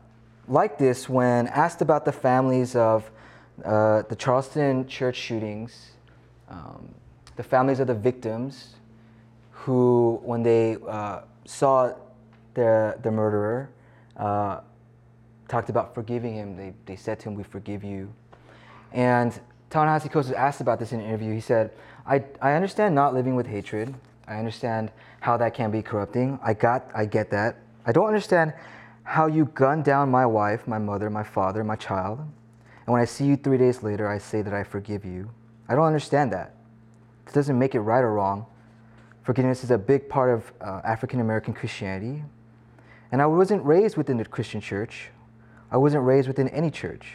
like 0.49 0.76
this 0.76 1.08
when 1.08 1.47
asked 1.47 1.80
about 1.80 2.04
the 2.04 2.11
families 2.11 2.75
of 2.75 3.08
uh, 3.64 4.02
the 4.08 4.16
Charleston 4.16 4.88
church 4.88 5.14
shootings, 5.14 5.92
um, 6.49 6.92
the 7.37 7.44
families 7.44 7.78
of 7.78 7.87
the 7.87 7.94
victims 7.94 8.75
who, 9.52 10.20
when 10.25 10.42
they 10.42 10.78
uh, 10.88 11.20
saw 11.44 11.94
their, 12.54 12.99
the 13.04 13.11
murderer, 13.12 13.70
uh, 14.16 14.62
talked 15.49 15.71
about 15.71 15.95
forgiving 15.95 16.35
him. 16.35 16.57
They, 16.57 16.75
they 16.87 16.97
said 16.97 17.19
to 17.21 17.28
him, 17.28 17.35
We 17.35 17.43
forgive 17.43 17.83
you. 17.83 18.12
And 18.93 19.38
Ta-Nehisi 19.71 20.11
Coates 20.11 20.28
was 20.28 20.33
asked 20.33 20.61
about 20.61 20.78
this 20.78 20.93
in 20.93 21.00
an 21.00 21.07
interview. 21.07 21.33
He 21.35 21.40
said, 21.40 21.73
I, 22.07 22.25
I 22.40 22.52
understand 22.52 22.95
not 22.95 23.14
living 23.14 23.35
with 23.35 23.47
hatred. 23.47 23.95
I 24.26 24.38
understand 24.38 24.90
how 25.21 25.37
that 25.38 25.55
can 25.55 25.71
be 25.71 25.83
corrupting. 25.83 26.38
I 26.43 26.55
got 26.55 26.90
I 26.95 27.07
get 27.07 27.31
that. 27.31 27.57
I 27.87 27.93
don't 27.93 28.07
understand 28.07 28.52
how 29.02 29.26
you 29.26 29.47
gunned 29.55 29.85
down 29.85 30.11
my 30.11 30.26
wife, 30.26 30.69
my 30.69 30.78
mother, 30.78 31.09
my 31.09 31.23
father, 31.23 31.64
my 31.64 31.76
child. 31.76 32.19
And 32.19 32.93
when 32.93 33.00
I 33.00 33.07
see 33.07 33.25
you 33.25 33.37
three 33.37 33.59
days 33.59 33.83
later, 33.83 34.07
I 34.07 34.19
say 34.19 34.43
that 34.43 34.52
I 34.52 34.62
forgive 34.62 35.05
you. 35.05 35.31
I 35.69 35.75
don't 35.75 35.85
understand 35.85 36.33
that. 36.33 36.55
It 37.26 37.33
doesn't 37.33 37.59
make 37.59 37.75
it 37.75 37.81
right 37.81 38.00
or 38.00 38.12
wrong. 38.12 38.47
Forgiveness 39.23 39.64
is 39.64 39.71
a 39.71 39.78
big 39.78 40.09
part 40.09 40.31
of 40.31 40.52
uh, 40.61 40.81
African 40.85 41.21
American 41.21 41.52
Christianity. 41.52 42.23
And 43.12 43.23
I 43.23 43.26
wasn't 43.26 43.64
raised 43.64 43.97
within 43.97 44.19
the 44.19 44.25
Christian 44.25 44.61
church. 44.61 45.11
I 45.70 45.76
wasn't 45.76 46.04
raised 46.04 46.28
within 46.28 46.48
any 46.48 46.70
church. 46.70 47.12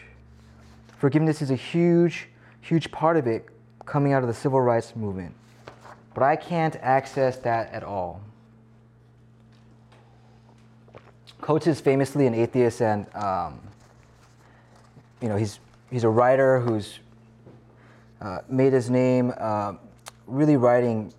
Forgiveness 0.98 1.42
is 1.42 1.52
a 1.52 1.56
huge, 1.56 2.30
huge 2.62 2.92
part 2.92 3.18
of 3.18 3.28
it 3.28 3.48
coming 3.86 4.14
out 4.14 4.22
of 4.24 4.28
the 4.28 4.34
civil 4.34 4.62
rights 4.62 4.96
movement. 4.96 5.34
But 6.14 6.24
I 6.24 6.36
can't 6.36 6.76
access 6.78 7.38
that 7.40 7.74
at 7.74 7.84
all. 7.84 8.22
Coates 11.42 11.68
is 11.68 11.82
famously 11.82 12.26
an 12.26 12.34
atheist, 12.34 12.82
and 12.82 13.14
um, 13.16 13.60
you 15.22 15.28
know 15.28 15.36
he's 15.36 15.60
he's 15.92 16.06
a 16.06 16.10
writer 16.10 16.62
who's 16.62 17.00
uh, 18.22 18.40
made 18.48 18.72
his 18.72 18.90
name 18.90 19.34
uh, 19.38 19.74
really 20.26 20.56
writing 20.56 21.12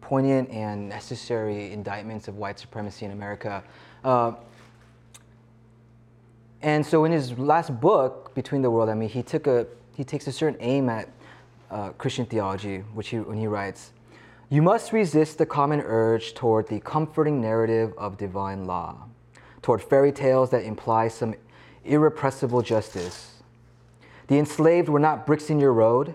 poignant 0.00 0.48
and 0.50 0.88
necessary 0.88 1.72
indictments 1.72 2.28
of 2.28 2.36
white 2.36 2.58
supremacy 2.58 3.04
in 3.04 3.10
America. 3.10 3.64
Uh, 4.04 4.34
and 6.64 6.84
so 6.84 7.04
in 7.04 7.12
his 7.12 7.38
last 7.38 7.80
book, 7.80 8.34
Between 8.34 8.62
the 8.62 8.70
World, 8.70 8.88
I 8.88 8.94
mean, 8.94 9.08
he 9.08 9.22
took 9.22 9.46
a 9.46 9.66
he 9.94 10.02
takes 10.02 10.26
a 10.26 10.32
certain 10.32 10.58
aim 10.60 10.88
at 10.88 11.08
uh, 11.70 11.90
Christian 11.90 12.26
theology, 12.26 12.78
which 12.94 13.08
he 13.08 13.20
when 13.20 13.38
he 13.38 13.46
writes, 13.46 13.92
"You 14.50 14.62
must 14.62 14.92
resist 14.92 15.38
the 15.38 15.46
common 15.46 15.80
urge 15.80 16.34
toward 16.34 16.68
the 16.68 16.80
comforting 16.80 17.40
narrative 17.40 17.94
of 17.96 18.18
divine 18.18 18.64
law." 18.64 19.06
toward 19.64 19.82
fairy 19.82 20.12
tales 20.12 20.50
that 20.50 20.62
imply 20.62 21.08
some 21.08 21.34
irrepressible 21.86 22.60
justice. 22.60 23.42
The 24.26 24.38
enslaved 24.38 24.90
were 24.90 24.98
not 24.98 25.24
bricks 25.24 25.48
in 25.48 25.58
your 25.58 25.72
road, 25.72 26.14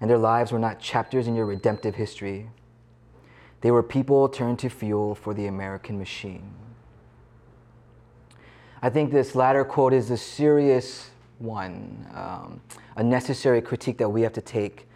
and 0.00 0.08
their 0.08 0.18
lives 0.18 0.52
were 0.52 0.60
not 0.60 0.78
chapters 0.78 1.26
in 1.26 1.34
your 1.34 1.46
redemptive 1.46 1.96
history. 1.96 2.48
They 3.60 3.72
were 3.72 3.82
people 3.82 4.28
turned 4.28 4.60
to 4.60 4.68
fuel 4.68 5.16
for 5.16 5.34
the 5.34 5.46
American 5.46 5.98
machine. 5.98 6.54
I 8.84 8.90
think 8.90 9.10
this 9.10 9.34
latter 9.34 9.64
quote 9.64 9.94
is 9.94 10.10
a 10.10 10.16
serious 10.18 11.08
one, 11.38 12.06
um, 12.12 12.60
a 12.96 13.02
necessary 13.02 13.62
critique 13.62 13.96
that 13.96 14.10
we 14.10 14.20
have 14.20 14.34
to 14.34 14.42
take 14.42 14.86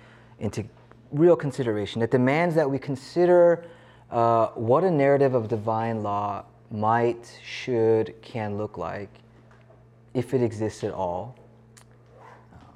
into 0.41 0.63
real 1.11 1.35
consideration. 1.35 2.03
It 2.03 2.11
demands 2.11 2.55
that 2.57 2.71
we 2.71 2.79
consider 2.79 3.65
uh, 4.11 4.49
what 4.49 4.85
a 4.85 4.91
narrative 4.91 5.35
of 5.35 5.49
divine 5.49 6.03
law 6.03 6.45
might, 6.71 7.41
should, 7.43 8.15
can 8.21 8.59
look 8.59 8.77
like, 8.77 9.09
if 10.13 10.35
it 10.35 10.43
exists 10.43 10.85
at 10.85 10.93
all. 10.93 11.35
Um, 12.53 12.69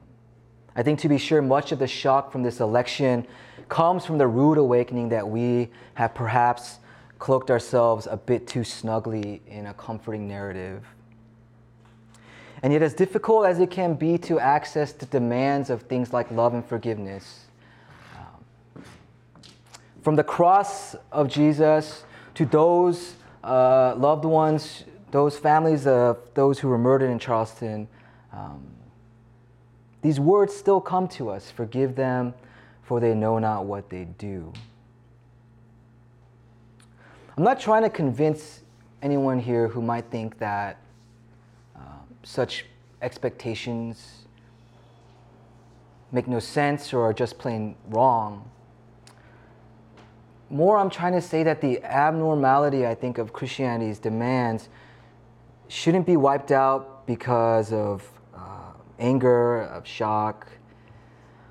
I 0.75 0.83
think 0.83 0.99
to 1.01 1.11
be 1.11 1.19
sure, 1.19 1.43
much 1.43 1.73
of 1.73 1.79
the 1.79 1.87
shock 1.87 2.33
from 2.33 2.43
this 2.43 2.59
election 2.59 3.27
comes 3.69 4.07
from 4.07 4.17
the 4.17 4.27
rude 4.27 4.57
awakening 4.57 5.11
that 5.11 5.29
we 5.29 5.69
have 5.93 6.15
perhaps 6.15 6.79
cloaked 7.19 7.51
ourselves 7.51 8.09
a 8.11 8.17
bit 8.17 8.47
too 8.47 8.65
snugly 8.65 9.43
in 9.47 9.67
a 9.67 9.75
comforting 9.75 10.27
narrative. 10.27 10.83
And 12.63 12.73
yet, 12.73 12.83
as 12.83 12.95
difficult 12.95 13.47
as 13.47 13.59
it 13.59 13.71
can 13.71 13.95
be 13.95 14.17
to 14.19 14.39
access 14.39 14.93
the 14.93 15.07
demands 15.07 15.69
of 15.69 15.83
things 15.83 16.13
like 16.13 16.31
love 16.31 16.55
and 16.55 16.65
forgiveness, 16.65 17.47
um, 18.17 18.85
from 20.01 20.15
the 20.15 20.23
cross 20.23 20.95
of 21.11 21.29
Jesus 21.29 22.05
to 22.35 22.47
those 22.47 23.15
uh, 23.43 23.95
loved 23.97 24.25
ones, 24.25 24.85
those 25.11 25.37
families 25.37 25.87
of 25.89 26.19
those 26.35 26.61
who 26.61 26.69
were 26.69 26.79
murdered 26.79 27.11
in 27.11 27.19
Charleston, 27.19 27.89
um, 28.33 28.65
these 30.01 30.21
words 30.21 30.55
still 30.55 30.81
come 30.81 31.09
to 31.09 31.31
us 31.31 31.51
Forgive 31.51 31.97
them, 31.97 32.35
for 32.83 33.01
they 33.01 33.15
know 33.15 33.39
not 33.39 33.65
what 33.65 33.91
they 33.91 34.05
do. 34.05 34.53
I'm 37.37 37.45
not 37.45 37.59
trying 37.59 37.83
to 37.83 37.91
convince 37.91 38.61
anyone 39.01 39.41
here 39.41 39.67
who 39.69 39.83
might 39.83 40.05
think 40.11 40.39
that 40.39 40.79
such 42.23 42.67
expectations 43.01 44.27
make 46.11 46.29
no 46.29 46.39
sense 46.39 46.93
or 46.93 47.03
are 47.03 47.13
just 47.13 47.39
plain 47.39 47.75
wrong 47.89 48.51
more 50.53 50.77
I'm 50.77 50.91
trying 50.91 51.15
to 51.15 51.21
say 51.23 51.43
that 51.45 51.63
the 51.63 51.83
abnormality, 51.83 52.87
I 52.87 52.95
think, 52.95 53.17
of 53.17 53.33
Christianity's 53.33 53.99
demands 53.99 54.69
shouldn't 55.69 56.05
be 56.05 56.19
wiped 56.19 56.53
out 56.53 57.07
because 57.07 57.73
of 57.73 58.07
uh, 58.35 58.73
anger, 58.99 59.63
of 59.63 59.87
shock, 59.87 60.47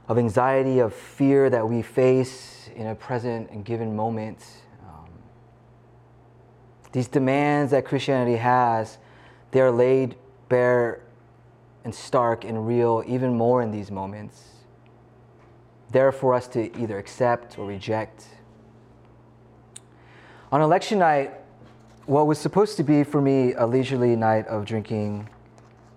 of 0.08 0.20
anxiety, 0.20 0.78
of 0.80 0.94
fear 0.94 1.50
that 1.50 1.68
we 1.68 1.82
face 1.82 2.70
in 2.76 2.88
a 2.88 2.96
present 2.96 3.50
and 3.50 3.66
given 3.66 3.96
moment. 3.96 4.46
Um, 4.88 5.10
these 6.92 7.08
demands 7.08 7.72
that 7.72 7.86
Christianity 7.86 8.36
has, 8.36 9.00
they 9.50 9.62
are 9.62 9.72
laid 9.72 10.16
bare 10.52 11.00
and 11.86 11.96
stark 11.96 12.44
and 12.44 12.68
real 12.68 13.04
even 13.08 13.34
more 13.34 13.62
in 13.62 13.72
these 13.72 13.90
moments. 13.90 14.50
They're 15.92 16.12
for 16.12 16.34
us 16.34 16.48
to 16.50 16.78
either 16.78 16.98
accept 16.98 17.58
or 17.58 17.66
reject. 17.66 18.28
On 20.52 20.62
election 20.62 21.00
night, 21.00 21.32
what 22.06 22.28
was 22.28 22.38
supposed 22.38 22.76
to 22.78 22.84
be 22.84 23.06
for 23.06 23.22
me 23.22 23.54
a 23.54 23.66
leisurely 23.66 24.18
night 24.18 24.46
of 24.48 24.66
drinking 24.66 25.30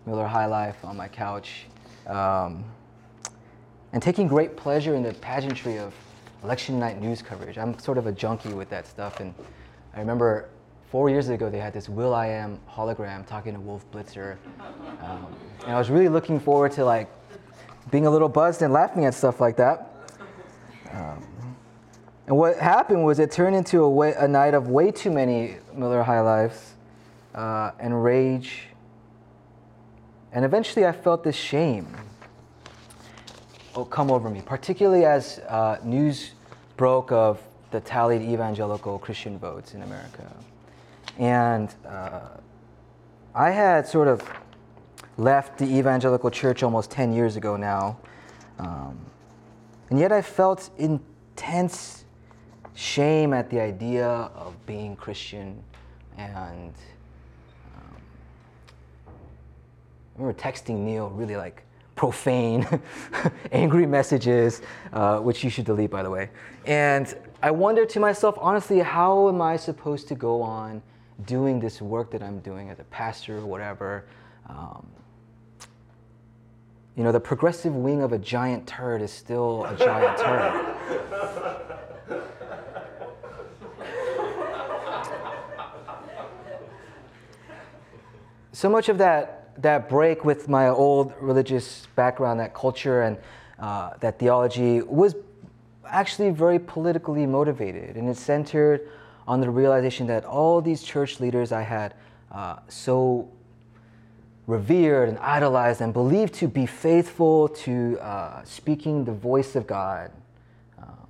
Miller 0.07 0.27
High 0.27 0.47
Life 0.47 0.85
on 0.85 0.97
my 0.97 1.09
couch 1.09 1.67
um, 2.07 2.65
and 3.93 4.01
taking 4.01 4.29
great 4.29 4.57
pleasure 4.57 4.95
in 4.95 5.03
the 5.03 5.15
pageantry 5.15 5.79
of 5.79 5.93
election 6.45 6.79
night 6.79 7.01
news 7.01 7.23
coverage. 7.23 7.59
I'm 7.59 7.77
sort 7.81 7.99
of 7.99 8.07
a 8.07 8.13
junkie 8.13 8.53
with 8.53 8.71
that 8.71 8.87
stuff. 8.87 9.19
And 9.19 9.35
I 9.95 9.99
remember 9.99 10.49
four 10.95 11.11
years 11.11 11.29
ago, 11.29 11.51
they 11.51 11.59
had 11.59 11.73
this 11.73 11.89
will.i.am 11.89 12.57
hologram 12.71 13.27
talking 13.27 13.53
to 13.53 13.59
Wolf 13.59 13.85
Blitzer. 13.91 14.37
Um, 15.03 15.27
and 15.65 15.73
I 15.73 15.77
was 15.77 15.91
really 15.91 16.09
looking 16.09 16.39
forward 16.39 16.71
to 16.71 16.85
like 16.85 17.11
being 17.91 18.07
a 18.07 18.11
little 18.11 18.29
buzzed 18.29 18.63
and 18.63 18.73
laughing 18.73 19.05
at 19.05 19.13
stuff 19.13 19.41
like 19.41 19.57
that. 19.57 19.93
Um, 20.93 21.27
and 22.29 22.37
what 22.37 22.59
happened 22.59 23.05
was 23.05 23.19
it 23.19 23.33
turned 23.33 23.57
into 23.57 23.83
a, 23.83 23.91
way, 23.91 24.15
a 24.17 24.29
night 24.29 24.55
of 24.55 24.69
way 24.69 24.93
too 24.93 25.11
many 25.11 25.57
Miller 25.75 26.01
High 26.01 26.21
Lifes 26.21 26.75
uh, 27.35 27.73
and 27.81 28.05
rage. 28.05 28.69
And 30.31 30.45
eventually 30.45 30.87
I 30.87 30.93
felt 30.93 31.25
this 31.25 31.35
shame 31.35 31.89
come 33.91 34.13
over 34.13 34.31
me, 34.31 34.43
particularly 34.47 35.07
as 35.07 35.41
uh, 35.49 35.79
news 35.83 36.35
broke 36.77 37.11
of 37.11 37.43
the 37.73 37.81
tallied 37.81 38.23
evangelical 38.23 39.01
Christian 39.01 39.41
votes 39.41 39.75
in 39.75 39.83
America. 39.83 40.33
And 41.19 41.73
uh, 41.87 42.21
I 43.35 43.51
had 43.51 43.87
sort 43.87 44.09
of 44.09 44.23
left 45.17 45.59
the 45.59 45.67
evangelical 45.67 46.31
church 46.31 46.63
almost 46.63 46.91
10 46.91 47.13
years 47.13 47.37
ago 47.37 47.57
now. 47.57 47.99
Um, 48.59 48.99
and 49.91 49.99
yet 49.99 50.13
I 50.13 50.23
felt 50.23 50.71
intense 50.79 52.05
shame 52.75 53.33
at 53.33 53.51
the 53.51 53.61
idea 53.61 54.07
of 54.09 54.55
being 54.67 54.97
Christian 54.97 55.63
and 56.17 56.73
um, 57.77 57.97
I 59.07 60.19
remember 60.19 60.39
texting 60.39 60.79
Neil 60.79 61.11
really 61.11 61.37
like 61.37 61.63
profane, 61.97 62.67
angry 63.53 63.87
messages, 63.87 64.63
uh, 64.93 65.19
which 65.19 65.45
you 65.45 65.51
should 65.51 65.65
delete, 65.65 65.91
by 65.91 66.03
the 66.03 66.11
way. 66.11 66.31
And 66.67 67.15
I 67.43 67.51
wonder 67.51 67.85
to 67.87 68.01
myself, 68.01 68.37
honestly, 68.41 68.81
how 68.81 69.29
am 69.29 69.41
I 69.41 69.57
supposed 69.57 70.09
to 70.09 70.15
go 70.15 70.43
on 70.43 70.83
doing 71.27 71.61
this 71.61 71.81
work 71.81 72.11
that 72.11 72.23
I'm 72.23 72.41
doing 72.41 72.71
as 72.71 72.79
a 72.81 72.85
pastor 72.85 73.39
or 73.39 73.47
whatever? 73.47 74.05
Um, 74.49 74.87
you 76.97 77.03
know, 77.03 77.13
the 77.13 77.21
progressive 77.21 77.75
wing 77.75 78.03
of 78.03 78.13
a 78.13 78.19
giant 78.19 78.67
turd 78.67 79.03
is 79.03 79.11
still 79.11 79.65
a 79.65 79.77
giant 79.77 80.19
turd. 80.19 80.77
so 88.53 88.69
much 88.69 88.89
of 88.89 88.99
that, 88.99 89.61
that 89.61 89.89
break 89.89 90.25
with 90.25 90.49
my 90.49 90.69
old 90.69 91.13
religious 91.21 91.89
background, 91.97 92.39
that 92.39 92.55
culture 92.55 93.03
and 93.03 93.19
uh, 93.59 93.91
that 94.01 94.19
theology 94.19 94.83
was 94.83 95.17
actually 95.87 96.31
very 96.31 96.59
politically 96.59 97.27
motivated. 97.27 97.97
And 97.97 98.09
it 98.09 98.17
centered 98.17 98.89
on 99.27 99.41
the 99.41 99.51
realization 99.51 100.07
that 100.09 100.25
all 100.25 100.61
these 100.61 100.83
church 100.83 101.21
leaders 101.21 101.53
I 101.53 101.63
had 101.63 101.95
uh, 102.31 102.57
so 102.69 103.29
revered 104.47 105.09
and 105.09 105.19
idolized 105.19 105.81
and 105.81 105.93
believed 105.93 106.35
to 106.35 106.49
be 106.49 106.67
faithful 106.67 107.49
to 107.49 107.99
uh, 108.01 108.45
speaking 108.45 109.05
the 109.05 109.13
voice 109.13 109.57
of 109.57 109.67
God. 109.67 110.11
Um, 110.79 111.09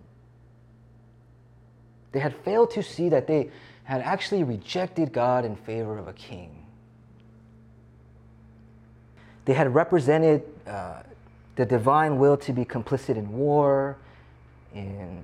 they 2.12 2.20
had 2.20 2.34
failed 2.36 2.70
to 2.72 2.82
see 2.82 3.08
that 3.08 3.26
they 3.26 3.50
had 3.84 4.00
actually 4.00 4.44
rejected 4.44 5.12
God 5.12 5.44
in 5.44 5.56
favor 5.56 5.98
of 5.98 6.08
a 6.08 6.12
king. 6.12 6.64
They 9.44 9.52
had 9.52 9.74
represented 9.74 10.42
uh, 10.66 11.02
the 11.56 11.66
divine 11.66 12.18
will 12.18 12.36
to 12.38 12.52
be 12.52 12.64
complicit 12.64 13.16
in 13.16 13.30
war, 13.32 13.96
in 14.74 15.22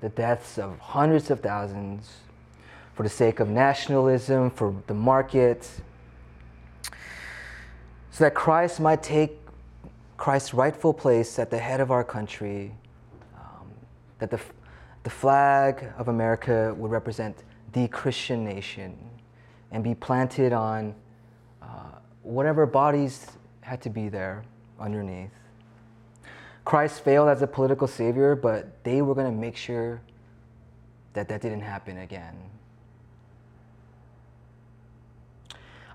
the 0.00 0.08
deaths 0.10 0.58
of 0.58 0.78
hundreds 0.78 1.30
of 1.30 1.40
thousands, 1.40 2.18
for 2.94 3.02
the 3.02 3.08
sake 3.08 3.40
of 3.40 3.48
nationalism, 3.48 4.50
for 4.50 4.74
the 4.86 4.94
market, 4.94 5.70
so 8.10 8.24
that 8.24 8.34
Christ 8.34 8.80
might 8.80 9.02
take 9.02 9.38
Christ's 10.16 10.52
rightful 10.52 10.92
place 10.92 11.38
at 11.38 11.50
the 11.50 11.58
head 11.58 11.80
of 11.80 11.92
our 11.92 12.02
country, 12.02 12.74
um, 13.36 13.70
that 14.18 14.30
the, 14.30 14.40
the 15.04 15.10
flag 15.10 15.92
of 15.96 16.08
America 16.08 16.74
would 16.76 16.90
represent 16.90 17.44
the 17.72 17.86
Christian 17.88 18.44
nation 18.44 18.98
and 19.70 19.84
be 19.84 19.94
planted 19.94 20.52
on 20.52 20.94
uh, 21.62 21.66
whatever 22.22 22.66
bodies 22.66 23.26
had 23.60 23.80
to 23.82 23.90
be 23.90 24.08
there 24.08 24.42
underneath. 24.80 25.30
Christ 26.64 27.02
failed 27.02 27.28
as 27.28 27.42
a 27.42 27.46
political 27.46 27.86
savior, 27.86 28.34
but 28.34 28.84
they 28.84 29.02
were 29.02 29.14
going 29.14 29.26
to 29.26 29.38
make 29.38 29.56
sure 29.56 30.00
that 31.14 31.28
that 31.28 31.40
didn't 31.40 31.62
happen 31.62 31.98
again. 31.98 32.36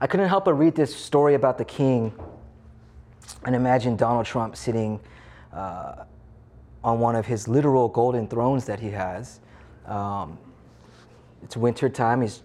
I 0.01 0.08
couldn't 0.08 0.27
help 0.27 0.46
but 0.46 0.55
read 0.55 0.75
this 0.75 0.93
story 0.93 1.36
about 1.36 1.58
the 1.58 1.65
king 1.65 2.12
and 3.46 3.55
imagine 3.55 3.96
Donald 3.96 4.25
Trump 4.25 4.55
sitting 4.55 5.00
uh, 5.53 6.03
on 6.84 7.00
one 7.00 7.15
of 7.15 7.25
his 7.25 7.48
literal 7.48 7.88
golden 7.88 8.27
thrones 8.27 8.65
that 8.65 8.79
he 8.79 8.89
has. 8.89 9.39
Um, 9.86 10.38
it's 11.41 11.55
winter 11.55 11.89
time. 11.89 12.22
He's 12.22 12.41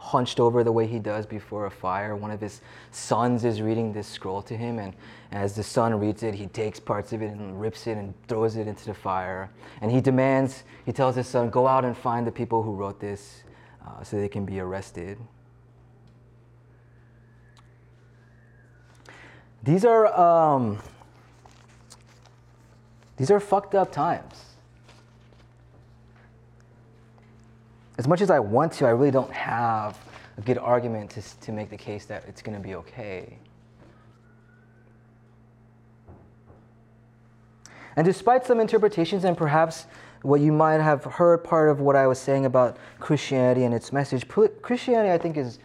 hunched 0.00 0.40
over 0.40 0.64
the 0.64 0.72
way 0.72 0.86
he 0.86 0.98
does 0.98 1.26
before 1.26 1.66
a 1.66 1.70
fire. 1.70 2.16
One 2.16 2.30
of 2.30 2.40
his 2.40 2.62
sons 2.90 3.44
is 3.44 3.60
reading 3.60 3.92
this 3.92 4.06
scroll 4.06 4.40
to 4.42 4.56
him, 4.56 4.78
and 4.78 4.94
as 5.30 5.54
the 5.54 5.62
son 5.62 6.00
reads 6.00 6.22
it, 6.22 6.34
he 6.34 6.46
takes 6.46 6.80
parts 6.80 7.12
of 7.12 7.20
it 7.20 7.26
and 7.26 7.60
rips 7.60 7.86
it 7.86 7.98
and 7.98 8.14
throws 8.26 8.56
it 8.56 8.66
into 8.66 8.86
the 8.86 8.94
fire. 8.94 9.50
And 9.82 9.90
he 9.90 10.00
demands, 10.00 10.64
he 10.86 10.92
tells 10.92 11.16
his 11.16 11.26
son, 11.26 11.50
go 11.50 11.66
out 11.66 11.84
and 11.84 11.94
find 11.94 12.26
the 12.26 12.32
people 12.32 12.62
who 12.62 12.74
wrote 12.74 12.98
this 12.98 13.44
uh, 13.86 14.02
so 14.02 14.16
they 14.16 14.28
can 14.28 14.46
be 14.46 14.58
arrested. 14.58 15.18
These 19.62 19.84
are 19.84 20.06
um, 20.18 20.78
these 23.18 23.30
are 23.30 23.38
fucked 23.38 23.74
up 23.74 23.92
times. 23.92 24.49
As 28.00 28.08
much 28.08 28.22
as 28.22 28.30
I 28.30 28.38
want 28.38 28.72
to, 28.72 28.86
I 28.86 28.92
really 28.92 29.10
don't 29.10 29.30
have 29.30 29.98
a 30.38 30.40
good 30.40 30.56
argument 30.56 31.10
to, 31.10 31.40
to 31.40 31.52
make 31.52 31.68
the 31.68 31.76
case 31.76 32.06
that 32.06 32.24
it's 32.26 32.40
going 32.40 32.56
to 32.56 32.66
be 32.66 32.74
okay. 32.76 33.36
And 37.96 38.06
despite 38.06 38.46
some 38.46 38.58
interpretations 38.58 39.24
and 39.24 39.36
perhaps 39.36 39.84
what 40.22 40.40
you 40.40 40.50
might 40.50 40.80
have 40.80 41.04
heard 41.04 41.44
part 41.44 41.68
of 41.68 41.80
what 41.82 41.94
I 41.94 42.06
was 42.06 42.18
saying 42.18 42.46
about 42.46 42.78
Christianity 43.00 43.64
and 43.64 43.74
its 43.74 43.92
message, 43.92 44.26
Christianity, 44.26 45.12
I 45.12 45.18
think, 45.18 45.36
is 45.36 45.58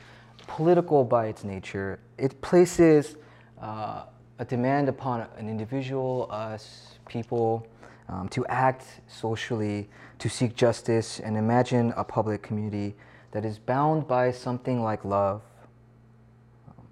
political 0.46 1.06
by 1.06 1.28
its 1.28 1.46
nature. 1.46 2.02
It 2.18 2.42
places 2.42 3.16
uh, 3.62 4.08
a 4.40 4.44
demand 4.44 4.90
upon 4.90 5.26
an 5.38 5.48
individual, 5.48 6.28
us, 6.30 7.00
people, 7.08 7.66
um, 8.10 8.30
to 8.30 8.46
act 8.48 8.86
socially, 9.08 9.90
to 10.20 10.30
seek 10.30 10.56
justice, 10.56 11.20
and 11.20 11.38
imagine 11.38 11.94
a 11.98 12.04
public 12.04 12.42
community 12.42 12.96
that 13.32 13.46
is 13.46 13.58
bound 13.58 14.08
by 14.08 14.32
something 14.32 14.82
like 14.82 15.04
love. 15.04 15.42
Um, 16.68 16.86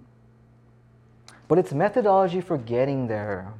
but 1.47 1.57
its 1.57 1.71
methodology 1.71 2.41
for 2.41 2.57
getting 2.57 3.07
there, 3.07 3.53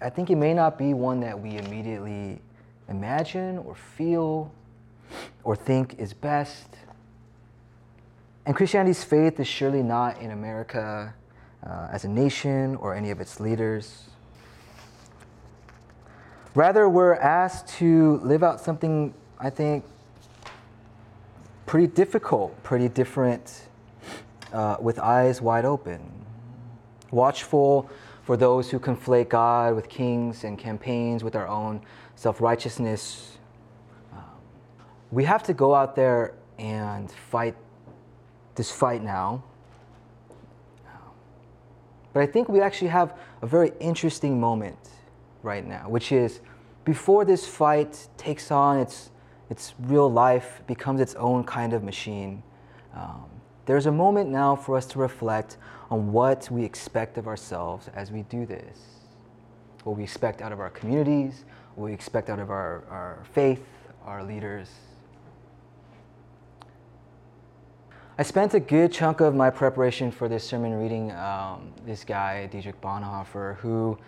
I 0.00 0.10
think 0.10 0.30
it 0.30 0.36
may 0.36 0.52
not 0.54 0.78
be 0.78 0.94
one 0.94 1.20
that 1.20 1.38
we 1.38 1.56
immediately 1.56 2.40
imagine 2.88 3.58
or 3.58 3.74
feel 3.74 4.52
or 5.44 5.56
think 5.56 5.98
is 5.98 6.12
best. 6.12 6.76
And 8.44 8.56
Christianity's 8.56 9.04
faith 9.04 9.38
is 9.38 9.46
surely 9.46 9.82
not 9.82 10.20
in 10.20 10.32
America 10.32 11.14
uh, 11.64 11.88
as 11.92 12.04
a 12.04 12.08
nation 12.08 12.76
or 12.76 12.94
any 12.94 13.10
of 13.10 13.20
its 13.20 13.38
leaders. 13.38 14.04
Rather, 16.54 16.86
we're 16.86 17.14
asked 17.14 17.66
to 17.78 18.18
live 18.18 18.42
out 18.42 18.60
something, 18.60 19.14
I 19.40 19.48
think, 19.48 19.86
pretty 21.64 21.86
difficult, 21.86 22.62
pretty 22.62 22.90
different, 22.90 23.68
uh, 24.52 24.76
with 24.78 24.98
eyes 24.98 25.40
wide 25.40 25.64
open. 25.64 26.00
Watchful 27.10 27.88
for 28.24 28.36
those 28.36 28.70
who 28.70 28.78
conflate 28.78 29.30
God 29.30 29.74
with 29.74 29.88
kings 29.88 30.44
and 30.44 30.58
campaigns 30.58 31.24
with 31.24 31.34
our 31.36 31.48
own 31.48 31.80
self 32.16 32.38
righteousness. 32.38 33.38
Um, 34.12 34.20
we 35.10 35.24
have 35.24 35.42
to 35.44 35.54
go 35.54 35.74
out 35.74 35.96
there 35.96 36.34
and 36.58 37.10
fight 37.10 37.56
this 38.56 38.70
fight 38.70 39.02
now. 39.02 39.42
But 42.12 42.22
I 42.22 42.26
think 42.26 42.50
we 42.50 42.60
actually 42.60 42.88
have 42.88 43.18
a 43.40 43.46
very 43.46 43.72
interesting 43.80 44.38
moment 44.38 44.76
right 45.42 45.66
now, 45.66 45.88
which 45.88 46.12
is 46.12 46.40
before 46.84 47.24
this 47.24 47.46
fight 47.46 48.08
takes 48.16 48.50
on 48.50 48.78
its, 48.78 49.10
its 49.50 49.74
real 49.80 50.10
life, 50.10 50.62
becomes 50.66 51.00
its 51.00 51.14
own 51.14 51.44
kind 51.44 51.72
of 51.72 51.82
machine, 51.82 52.42
um, 52.94 53.24
there's 53.64 53.86
a 53.86 53.92
moment 53.92 54.28
now 54.28 54.56
for 54.56 54.76
us 54.76 54.86
to 54.86 54.98
reflect 54.98 55.56
on 55.90 56.12
what 56.12 56.50
we 56.50 56.64
expect 56.64 57.18
of 57.18 57.28
ourselves 57.28 57.88
as 57.94 58.10
we 58.10 58.22
do 58.22 58.44
this. 58.44 58.78
What 59.84 59.96
we 59.96 60.02
expect 60.02 60.42
out 60.42 60.52
of 60.52 60.60
our 60.60 60.70
communities, 60.70 61.44
what 61.74 61.86
we 61.86 61.92
expect 61.92 62.28
out 62.30 62.38
of 62.38 62.50
our, 62.50 62.84
our 62.90 63.22
faith, 63.32 63.64
our 64.04 64.22
leaders. 64.24 64.68
I 68.18 68.22
spent 68.24 68.54
a 68.54 68.60
good 68.60 68.92
chunk 68.92 69.20
of 69.20 69.34
my 69.34 69.50
preparation 69.50 70.10
for 70.10 70.28
this 70.28 70.44
sermon 70.44 70.74
reading 70.74 71.12
um, 71.12 71.72
this 71.86 72.04
guy, 72.04 72.46
Dietrich 72.46 72.80
Bonhoeffer, 72.80 73.56
who, 73.56 73.98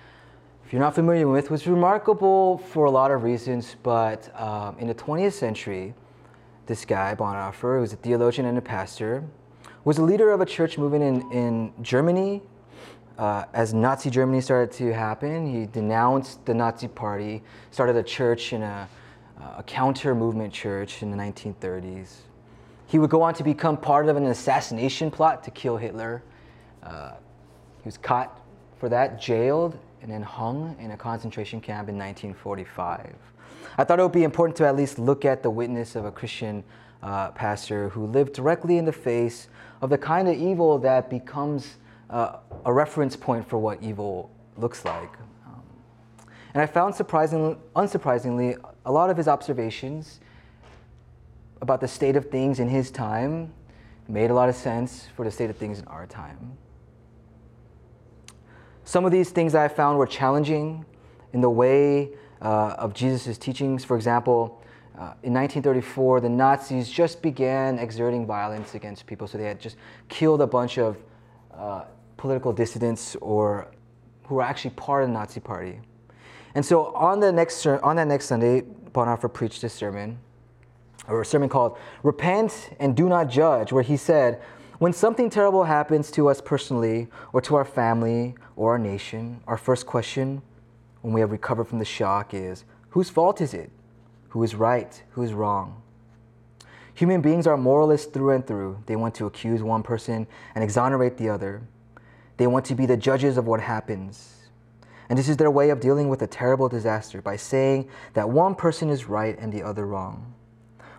if 0.67 0.73
you're 0.73 0.81
not 0.81 0.95
familiar 0.95 1.29
with, 1.29 1.51
was 1.51 1.67
remarkable 1.67 2.59
for 2.59 2.87
a 2.87 2.91
lot 2.91 3.11
of 3.11 3.23
reasons. 3.23 3.77
But 3.83 4.29
um, 4.41 4.79
in 4.79 4.89
the 4.89 4.95
20th 4.95 5.35
century, 5.35 5.95
this 6.67 6.85
guy, 6.85 7.15
Bonhoeffer, 7.15 7.77
who 7.77 7.81
was 7.81 7.93
a 7.93 7.97
theologian 7.97 8.47
and 8.47 8.57
a 8.57 8.63
pastor, 8.63 9.25
was 9.85 9.99
a 9.99 10.03
leader 10.03 10.31
of 10.31 10.41
a 10.41 10.47
church 10.47 10.79
movement 10.79 11.05
in, 11.05 11.33
in 11.33 11.73
Germany. 11.83 12.43
Uh, 13.19 13.45
as 13.53 13.75
Nazi 13.75 14.09
Germany 14.09 14.41
started 14.41 14.73
to 14.79 14.93
happen, 14.93 15.47
he 15.47 15.67
denounced 15.67 16.45
the 16.47 16.55
Nazi 16.55 16.89
party, 16.89 17.43
started 17.71 17.95
a 17.97 18.03
church 18.03 18.55
in 18.55 18.63
a, 18.63 18.89
a 19.59 19.63
counter 19.63 20.15
movement 20.15 20.53
church 20.53 21.03
in 21.03 21.11
the 21.11 21.17
1930s. 21.17 22.17
He 22.87 22.99
would 22.99 23.11
go 23.11 23.23
on 23.23 23.35
to 23.35 23.45
become 23.45 23.77
part 23.77 24.09
of 24.09 24.17
an 24.17 24.27
assassination 24.27 25.11
plot 25.11 25.45
to 25.45 25.51
kill 25.51 25.77
Hitler. 25.77 26.23
Uh, 26.83 27.13
he 27.83 27.87
was 27.87 27.99
caught 27.99 28.41
for 28.79 28.89
that, 28.89 29.21
jailed, 29.21 29.79
and 30.05 30.13
then 30.13 30.23
hung 30.23 30.77
in 30.79 30.91
a 30.91 30.97
concentration 30.99 31.63
camp 31.63 31.89
in 31.89 31.97
1945. 31.97 33.15
I 33.79 33.85
thought 33.85 33.99
it 33.99 34.03
would 34.03 34.13
be 34.13 34.23
important 34.23 34.55
to 34.59 34.67
at 34.67 34.77
least 34.77 34.99
look 34.99 35.25
at 35.25 35.43
the 35.43 35.49
witness 35.49 35.97
of 35.97 36.05
a 36.05 36.13
Christian 36.13 36.63
uh, 37.03 37.31
pastor 37.31 37.89
who 37.89 38.07
lived 38.07 38.35
directly 38.35 38.77
in 38.77 38.85
the 38.85 38.93
face 38.93 39.49
of 39.81 39.89
the 39.89 39.97
kind 39.97 40.29
of 40.29 40.37
evil 40.37 40.79
that 40.81 41.09
becomes 41.09 41.77
uh, 42.11 42.37
a 42.67 42.73
reference 42.73 43.17
point 43.17 43.49
for 43.49 43.57
what 43.57 43.83
evil 43.83 44.31
looks 44.59 44.85
like. 44.85 45.11
Um, 45.47 45.63
and 46.53 46.63
I 46.63 46.67
found 46.67 46.95
surprisingly, 46.95 47.57
unsurprisingly, 47.75 48.63
a 48.85 48.93
lot 48.93 49.09
of 49.09 49.17
his 49.17 49.27
observations 49.27 50.21
about 51.63 51.81
the 51.81 51.89
state 51.89 52.15
of 52.15 52.31
things 52.31 52.61
in 52.61 52.69
his 52.69 52.91
time 52.91 53.55
made 54.07 54.31
a 54.31 54.35
lot 54.35 54.51
of 54.51 54.55
sense 54.55 55.09
for 55.17 55.25
the 55.25 55.31
state 55.31 55.49
of 55.49 55.57
things 55.57 55.79
in 55.79 55.87
our 55.87 56.07
time. 56.07 56.59
Some 58.85 59.05
of 59.05 59.13
these 59.13 59.31
things 59.31 59.55
I 59.55 59.69
found 59.69 59.99
were 59.99 60.07
challenging 60.07 60.85
in 61.33 61.41
the 61.41 61.51
way 61.51 62.11
uh, 62.43 62.75
of 62.79 62.93
Jesus' 62.93 63.39
teachings. 63.39 63.85
For 63.85 63.97
example, 63.97 64.63
uh, 64.95 65.15
in 65.23 65.33
1934, 65.33 66.21
the 66.21 66.29
Nazis 66.29 66.91
just 66.91 67.23
began 67.23 67.79
exerting 67.79 68.27
violence 68.27 68.75
against 68.75 69.07
people. 69.07 69.27
So 69.27 69.39
they 69.39 69.45
had 69.45 69.59
just 69.59 69.77
killed 70.09 70.43
a 70.43 70.47
bunch 70.47 70.79
of 70.79 70.99
uh, 71.53 71.85
political 72.19 72.53
dissidents 72.53 73.17
or 73.17 73.69
who 74.25 74.37
were 74.37 74.43
actually 74.43 74.71
part 74.73 75.03
of 75.03 75.09
the 75.09 75.15
Nazi 75.15 75.41
Party. 75.41 75.81
And 76.55 76.65
so 76.65 76.95
on 76.95 77.21
the 77.21 77.33
next 77.33 77.67
on 77.67 77.97
that 77.97 78.07
next 78.07 78.27
Sunday, 78.27 78.63
Bonhoeffer 78.93 79.33
preached 79.33 79.61
this 79.61 79.73
sermon, 79.73 80.19
or 81.09 81.23
a 81.23 81.25
sermon 81.25 81.49
called 81.49 81.77
"Repent 82.03 82.71
and 82.79 82.95
Do 82.95 83.09
Not 83.09 83.29
Judge," 83.29 83.73
where 83.73 83.83
he 83.83 83.97
said, 83.97 84.41
"When 84.85 84.93
something 84.93 85.31
terrible 85.31 85.65
happens 85.65 86.11
to 86.11 86.29
us 86.29 86.43
personally, 86.43 87.09
or 87.33 87.41
to 87.41 87.55
our 87.55 87.65
family, 87.65 88.35
or 88.55 88.73
our 88.73 88.79
nation, 88.79 89.41
our 89.47 89.57
first 89.57 89.87
question, 89.87 90.43
when 91.01 91.15
we 91.15 91.23
have 91.23 91.33
recovered 91.33 91.69
from 91.69 91.79
the 91.79 91.87
shock, 91.87 92.35
is 92.35 92.67
whose 92.91 93.09
fault 93.09 93.41
is 93.41 93.55
it? 93.55 93.71
Who 94.29 94.43
is 94.43 94.55
right? 94.55 95.03
Who 95.13 95.23
is 95.23 95.33
wrong?" 95.33 95.81
Human 96.93 97.23
beings 97.23 97.47
are 97.47 97.57
moralists 97.57 98.13
through 98.13 98.33
and 98.33 98.47
through. 98.47 98.77
They 98.85 98.95
want 98.95 99.15
to 99.15 99.25
accuse 99.25 99.63
one 99.63 99.83
person 99.83 100.27
and 100.55 100.63
exonerate 100.63 101.17
the 101.17 101.31
other. 101.31 101.63
They 102.37 102.47
want 102.47 102.67
to 102.67 102.75
be 102.75 102.85
the 102.85 102.99
judges 102.99 103.39
of 103.39 103.47
what 103.47 103.61
happens. 103.61 104.51
And 105.09 105.19
this 105.19 105.31
is 105.31 105.39
their 105.39 105.51
way 105.51 105.71
of 105.71 105.81
dealing 105.81 106.11
with 106.11 106.21
a 106.21 106.27
terrible 106.27 106.69
disaster 106.69 107.23
by 107.23 107.37
saying 107.37 107.89
that 108.13 108.29
one 108.29 108.55
person 108.55 108.91
is 108.91 109.09
right 109.09 109.35
and 109.39 109.51
the 109.51 109.63
other 109.63 109.87
wrong. 109.87 110.35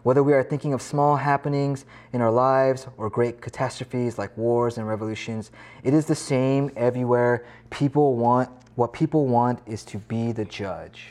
Whether 0.06 0.22
we 0.22 0.34
are 0.34 0.44
thinking 0.44 0.72
of 0.76 0.84
small 0.84 1.16
happenings 1.16 1.84
in 2.14 2.22
our 2.22 2.30
lives 2.30 2.86
or 2.96 3.10
great 3.10 3.42
catastrophes 3.42 4.20
like 4.20 4.38
wars 4.38 4.78
and 4.78 4.88
revolutions, 4.88 5.50
it 5.84 5.96
is 5.96 6.06
the 6.06 6.14
same 6.14 6.70
everywhere. 6.76 7.44
People 7.72 8.16
want 8.16 8.52
what 8.76 8.94
people 8.94 9.26
want 9.26 9.60
is 9.66 9.84
to 9.86 9.98
be 9.98 10.32
the 10.32 10.46
judge. 10.46 11.08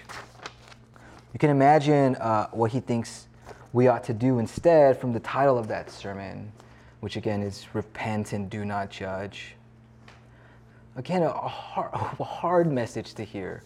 You 1.32 1.40
can 1.40 1.50
imagine 1.50 2.14
uh, 2.16 2.46
what 2.52 2.70
he 2.70 2.78
thinks 2.78 3.26
we 3.72 3.88
ought 3.88 4.04
to 4.04 4.14
do 4.14 4.38
instead 4.38 5.00
from 5.00 5.12
the 5.12 5.20
title 5.20 5.58
of 5.58 5.66
that 5.66 5.90
sermon, 5.90 6.52
which 7.00 7.16
again 7.16 7.42
is 7.42 7.66
Repent 7.74 8.32
and 8.32 8.48
Do 8.48 8.64
Not 8.64 8.90
Judge 8.90 9.56
again, 10.96 11.22
a 11.22 11.30
hard, 11.32 11.90
a 11.94 12.24
hard 12.24 12.70
message 12.70 13.14
to 13.14 13.24
hear, 13.24 13.62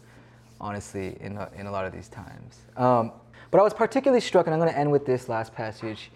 honestly, 0.61 1.17
in 1.21 1.37
a, 1.37 1.51
in 1.57 1.67
a 1.67 1.71
lot 1.71 1.85
of 1.85 1.93
these 1.93 2.09
times. 2.09 2.59
Um, 2.77 3.13
but 3.51 3.61
I 3.61 3.63
was 3.63 3.75
particularly 3.75 4.21
struck, 4.21 4.47
and 4.47 4.55
I'm 4.55 4.61
going 4.61 4.73
to 4.73 4.79
end 4.79 4.91
with 4.91 5.07
this 5.07 5.29
last 5.29 5.55
passage, 5.55 6.11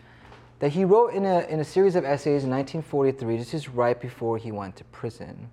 that 0.58 0.70
he 0.70 0.84
wrote 0.84 1.14
in 1.14 1.24
a, 1.24 1.40
in 1.48 1.60
a 1.60 1.64
series 1.64 1.96
of 1.96 2.04
essays 2.04 2.44
in 2.44 2.50
1943, 2.50 3.36
this 3.36 3.54
is 3.54 3.68
right 3.68 4.00
before 4.00 4.38
he 4.38 4.52
went 4.52 4.76
to 4.76 4.84
prison. 4.84 5.50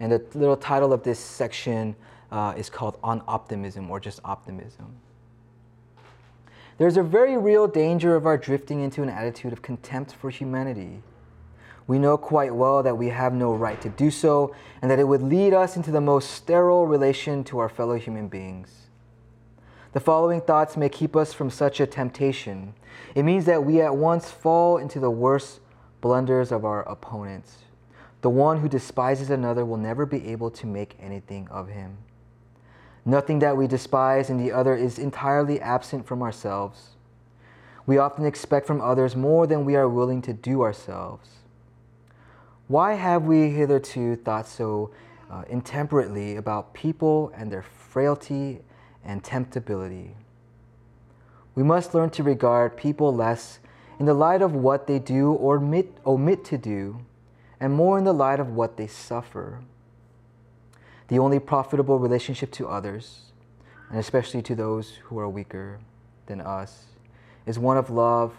And 0.00 0.10
the 0.10 0.24
little 0.34 0.56
title 0.56 0.92
of 0.92 1.02
this 1.02 1.18
section 1.18 1.94
uh, 2.32 2.54
is 2.56 2.70
called 2.70 2.98
On 3.02 3.22
Optimism, 3.28 3.90
or 3.90 4.00
just 4.00 4.20
Optimism. 4.24 4.96
There's 6.78 6.96
a 6.96 7.02
very 7.02 7.36
real 7.36 7.68
danger 7.68 8.16
of 8.16 8.26
our 8.26 8.38
drifting 8.38 8.80
into 8.80 9.02
an 9.02 9.10
attitude 9.10 9.52
of 9.52 9.60
contempt 9.62 10.14
for 10.14 10.30
humanity 10.30 11.02
we 11.90 11.98
know 11.98 12.16
quite 12.16 12.54
well 12.54 12.84
that 12.84 12.96
we 12.96 13.08
have 13.08 13.34
no 13.34 13.52
right 13.52 13.80
to 13.80 13.88
do 13.88 14.12
so, 14.12 14.54
and 14.80 14.88
that 14.88 15.00
it 15.00 15.08
would 15.08 15.22
lead 15.22 15.52
us 15.52 15.74
into 15.74 15.90
the 15.90 16.00
most 16.00 16.30
sterile 16.30 16.86
relation 16.86 17.42
to 17.42 17.58
our 17.58 17.68
fellow 17.68 17.96
human 17.98 18.28
beings. 18.28 18.89
The 19.92 20.00
following 20.00 20.40
thoughts 20.40 20.76
may 20.76 20.88
keep 20.88 21.16
us 21.16 21.32
from 21.32 21.50
such 21.50 21.80
a 21.80 21.86
temptation. 21.86 22.74
It 23.16 23.24
means 23.24 23.44
that 23.46 23.64
we 23.64 23.80
at 23.80 23.96
once 23.96 24.30
fall 24.30 24.76
into 24.76 25.00
the 25.00 25.10
worst 25.10 25.58
blunders 26.00 26.52
of 26.52 26.64
our 26.64 26.88
opponents. 26.88 27.58
The 28.20 28.30
one 28.30 28.60
who 28.60 28.68
despises 28.68 29.30
another 29.30 29.64
will 29.64 29.76
never 29.76 30.06
be 30.06 30.28
able 30.28 30.50
to 30.52 30.66
make 30.66 30.96
anything 31.00 31.48
of 31.50 31.68
him. 31.68 31.98
Nothing 33.04 33.40
that 33.40 33.56
we 33.56 33.66
despise 33.66 34.30
in 34.30 34.36
the 34.36 34.52
other 34.52 34.76
is 34.76 34.98
entirely 34.98 35.60
absent 35.60 36.06
from 36.06 36.22
ourselves. 36.22 36.90
We 37.84 37.98
often 37.98 38.26
expect 38.26 38.68
from 38.68 38.80
others 38.80 39.16
more 39.16 39.48
than 39.48 39.64
we 39.64 39.74
are 39.74 39.88
willing 39.88 40.22
to 40.22 40.32
do 40.32 40.62
ourselves. 40.62 41.28
Why 42.68 42.94
have 42.94 43.24
we 43.24 43.50
hitherto 43.50 44.14
thought 44.14 44.46
so 44.46 44.92
uh, 45.28 45.42
intemperately 45.48 46.36
about 46.36 46.74
people 46.74 47.32
and 47.34 47.50
their 47.50 47.62
frailty 47.62 48.60
and 49.04 49.22
temptability? 49.22 50.16
We 51.54 51.62
must 51.62 51.94
learn 51.94 52.10
to 52.10 52.22
regard 52.22 52.76
people 52.76 53.14
less 53.14 53.58
in 53.98 54.06
the 54.06 54.14
light 54.14 54.40
of 54.40 54.54
what 54.54 54.86
they 54.86 54.98
do 54.98 55.32
or 55.32 55.56
omit, 55.56 55.98
omit 56.06 56.44
to 56.46 56.58
do, 56.58 57.00
and 57.60 57.72
more 57.74 57.98
in 57.98 58.04
the 58.04 58.14
light 58.14 58.40
of 58.40 58.54
what 58.54 58.76
they 58.76 58.86
suffer. 58.86 59.60
The 61.08 61.18
only 61.18 61.38
profitable 61.38 61.98
relationship 61.98 62.50
to 62.52 62.68
others, 62.68 63.32
and 63.90 63.98
especially 63.98 64.42
to 64.42 64.54
those 64.54 64.94
who 65.04 65.18
are 65.18 65.28
weaker 65.28 65.80
than 66.26 66.40
us, 66.40 66.86
is 67.44 67.58
one 67.58 67.76
of 67.76 67.90
love, 67.90 68.38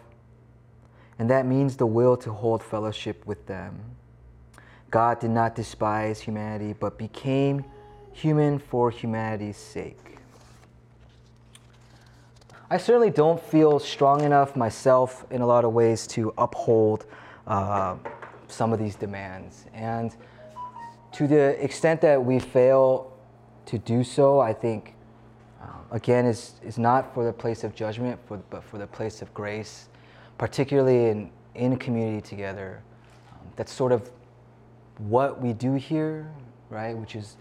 and 1.19 1.29
that 1.29 1.45
means 1.45 1.77
the 1.77 1.85
will 1.85 2.17
to 2.17 2.31
hold 2.31 2.63
fellowship 2.63 3.23
with 3.27 3.45
them. 3.45 3.79
God 4.89 5.19
did 5.19 5.29
not 5.29 5.55
despise 5.55 6.19
humanity, 6.19 6.73
but 6.73 6.97
became 6.97 7.65
human 8.13 8.57
for 8.57 8.89
humanity's 8.89 9.57
sake. 9.57 10.00
I 12.71 12.77
certainly 12.77 13.09
don't 13.09 13.37
feel 13.37 13.79
strong 13.79 14.21
enough 14.21 14.55
myself 14.55 15.25
in 15.29 15.41
a 15.41 15.45
lot 15.45 15.65
of 15.65 15.73
ways 15.73 16.07
to 16.07 16.33
uphold 16.37 17.05
uh, 17.45 17.97
some 18.47 18.71
of 18.71 18.79
these 18.79 18.95
demands. 18.95 19.65
And 19.73 20.15
to 21.11 21.27
the 21.27 21.61
extent 21.61 21.99
that 21.99 22.23
we 22.23 22.39
fail 22.39 23.11
to 23.65 23.77
do 23.77 24.05
so, 24.05 24.39
I 24.39 24.53
think, 24.53 24.95
um, 25.61 25.81
again, 25.91 26.25
is, 26.25 26.53
is 26.63 26.77
not 26.77 27.13
for 27.13 27.25
the 27.25 27.33
place 27.33 27.65
of 27.65 27.75
judgment, 27.75 28.17
for, 28.25 28.37
but 28.49 28.63
for 28.63 28.77
the 28.77 28.87
place 28.87 29.21
of 29.21 29.33
grace, 29.33 29.89
particularly 30.37 31.09
in, 31.09 31.29
in 31.55 31.75
community 31.75 32.21
together. 32.21 32.81
Um, 33.33 33.47
that's 33.57 33.73
sort 33.73 33.91
of 33.91 34.09
what 34.97 35.41
we 35.41 35.51
do 35.51 35.73
here, 35.73 36.31
right, 36.69 36.95
which 36.95 37.17
is 37.17 37.35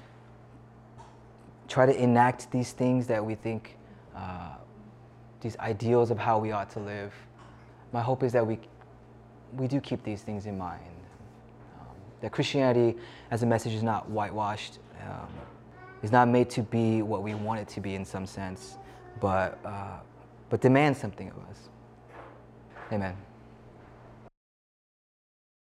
try 1.69 1.87
to 1.87 1.97
enact 1.97 2.51
these 2.51 2.73
things 2.73 3.07
that 3.07 3.25
we 3.25 3.37
think, 3.37 3.77
uh, 4.17 4.55
these 5.41 5.57
ideals 5.59 6.11
of 6.11 6.19
how 6.19 6.39
we 6.39 6.53
ought 6.53 6.71
to 6.71 6.81
live. 6.81 7.13
My 7.93 8.01
hope 8.01 8.23
is 8.23 8.33
that 8.33 8.47
we, 8.47 8.59
we 9.57 9.67
do 9.67 9.81
keep 9.81 10.03
these 10.03 10.23
things 10.23 10.47
in 10.47 10.57
mind. 10.57 10.83
Um, 11.81 11.87
that 12.21 12.33
Christianity 12.33 12.99
as 13.31 13.43
a 13.43 13.47
message 13.47 13.73
is 13.73 13.83
not 13.83 14.09
whitewashed, 14.09 14.79
um, 15.03 15.29
is 16.03 16.13
not 16.13 16.29
made 16.29 16.51
to 16.51 16.63
be 16.63 17.03
what 17.03 17.23
we 17.23 17.35
want 17.35 17.61
it 17.61 17.69
to 17.69 17.81
be 17.81 17.95
in 17.95 18.05
some 18.05 18.27
sense, 18.27 18.79
but, 19.21 19.59
uh, 19.65 19.99
but 20.49 20.61
demands 20.61 20.99
something 20.99 21.29
of 21.31 21.39
us. 21.51 21.69
Amen. 22.93 23.17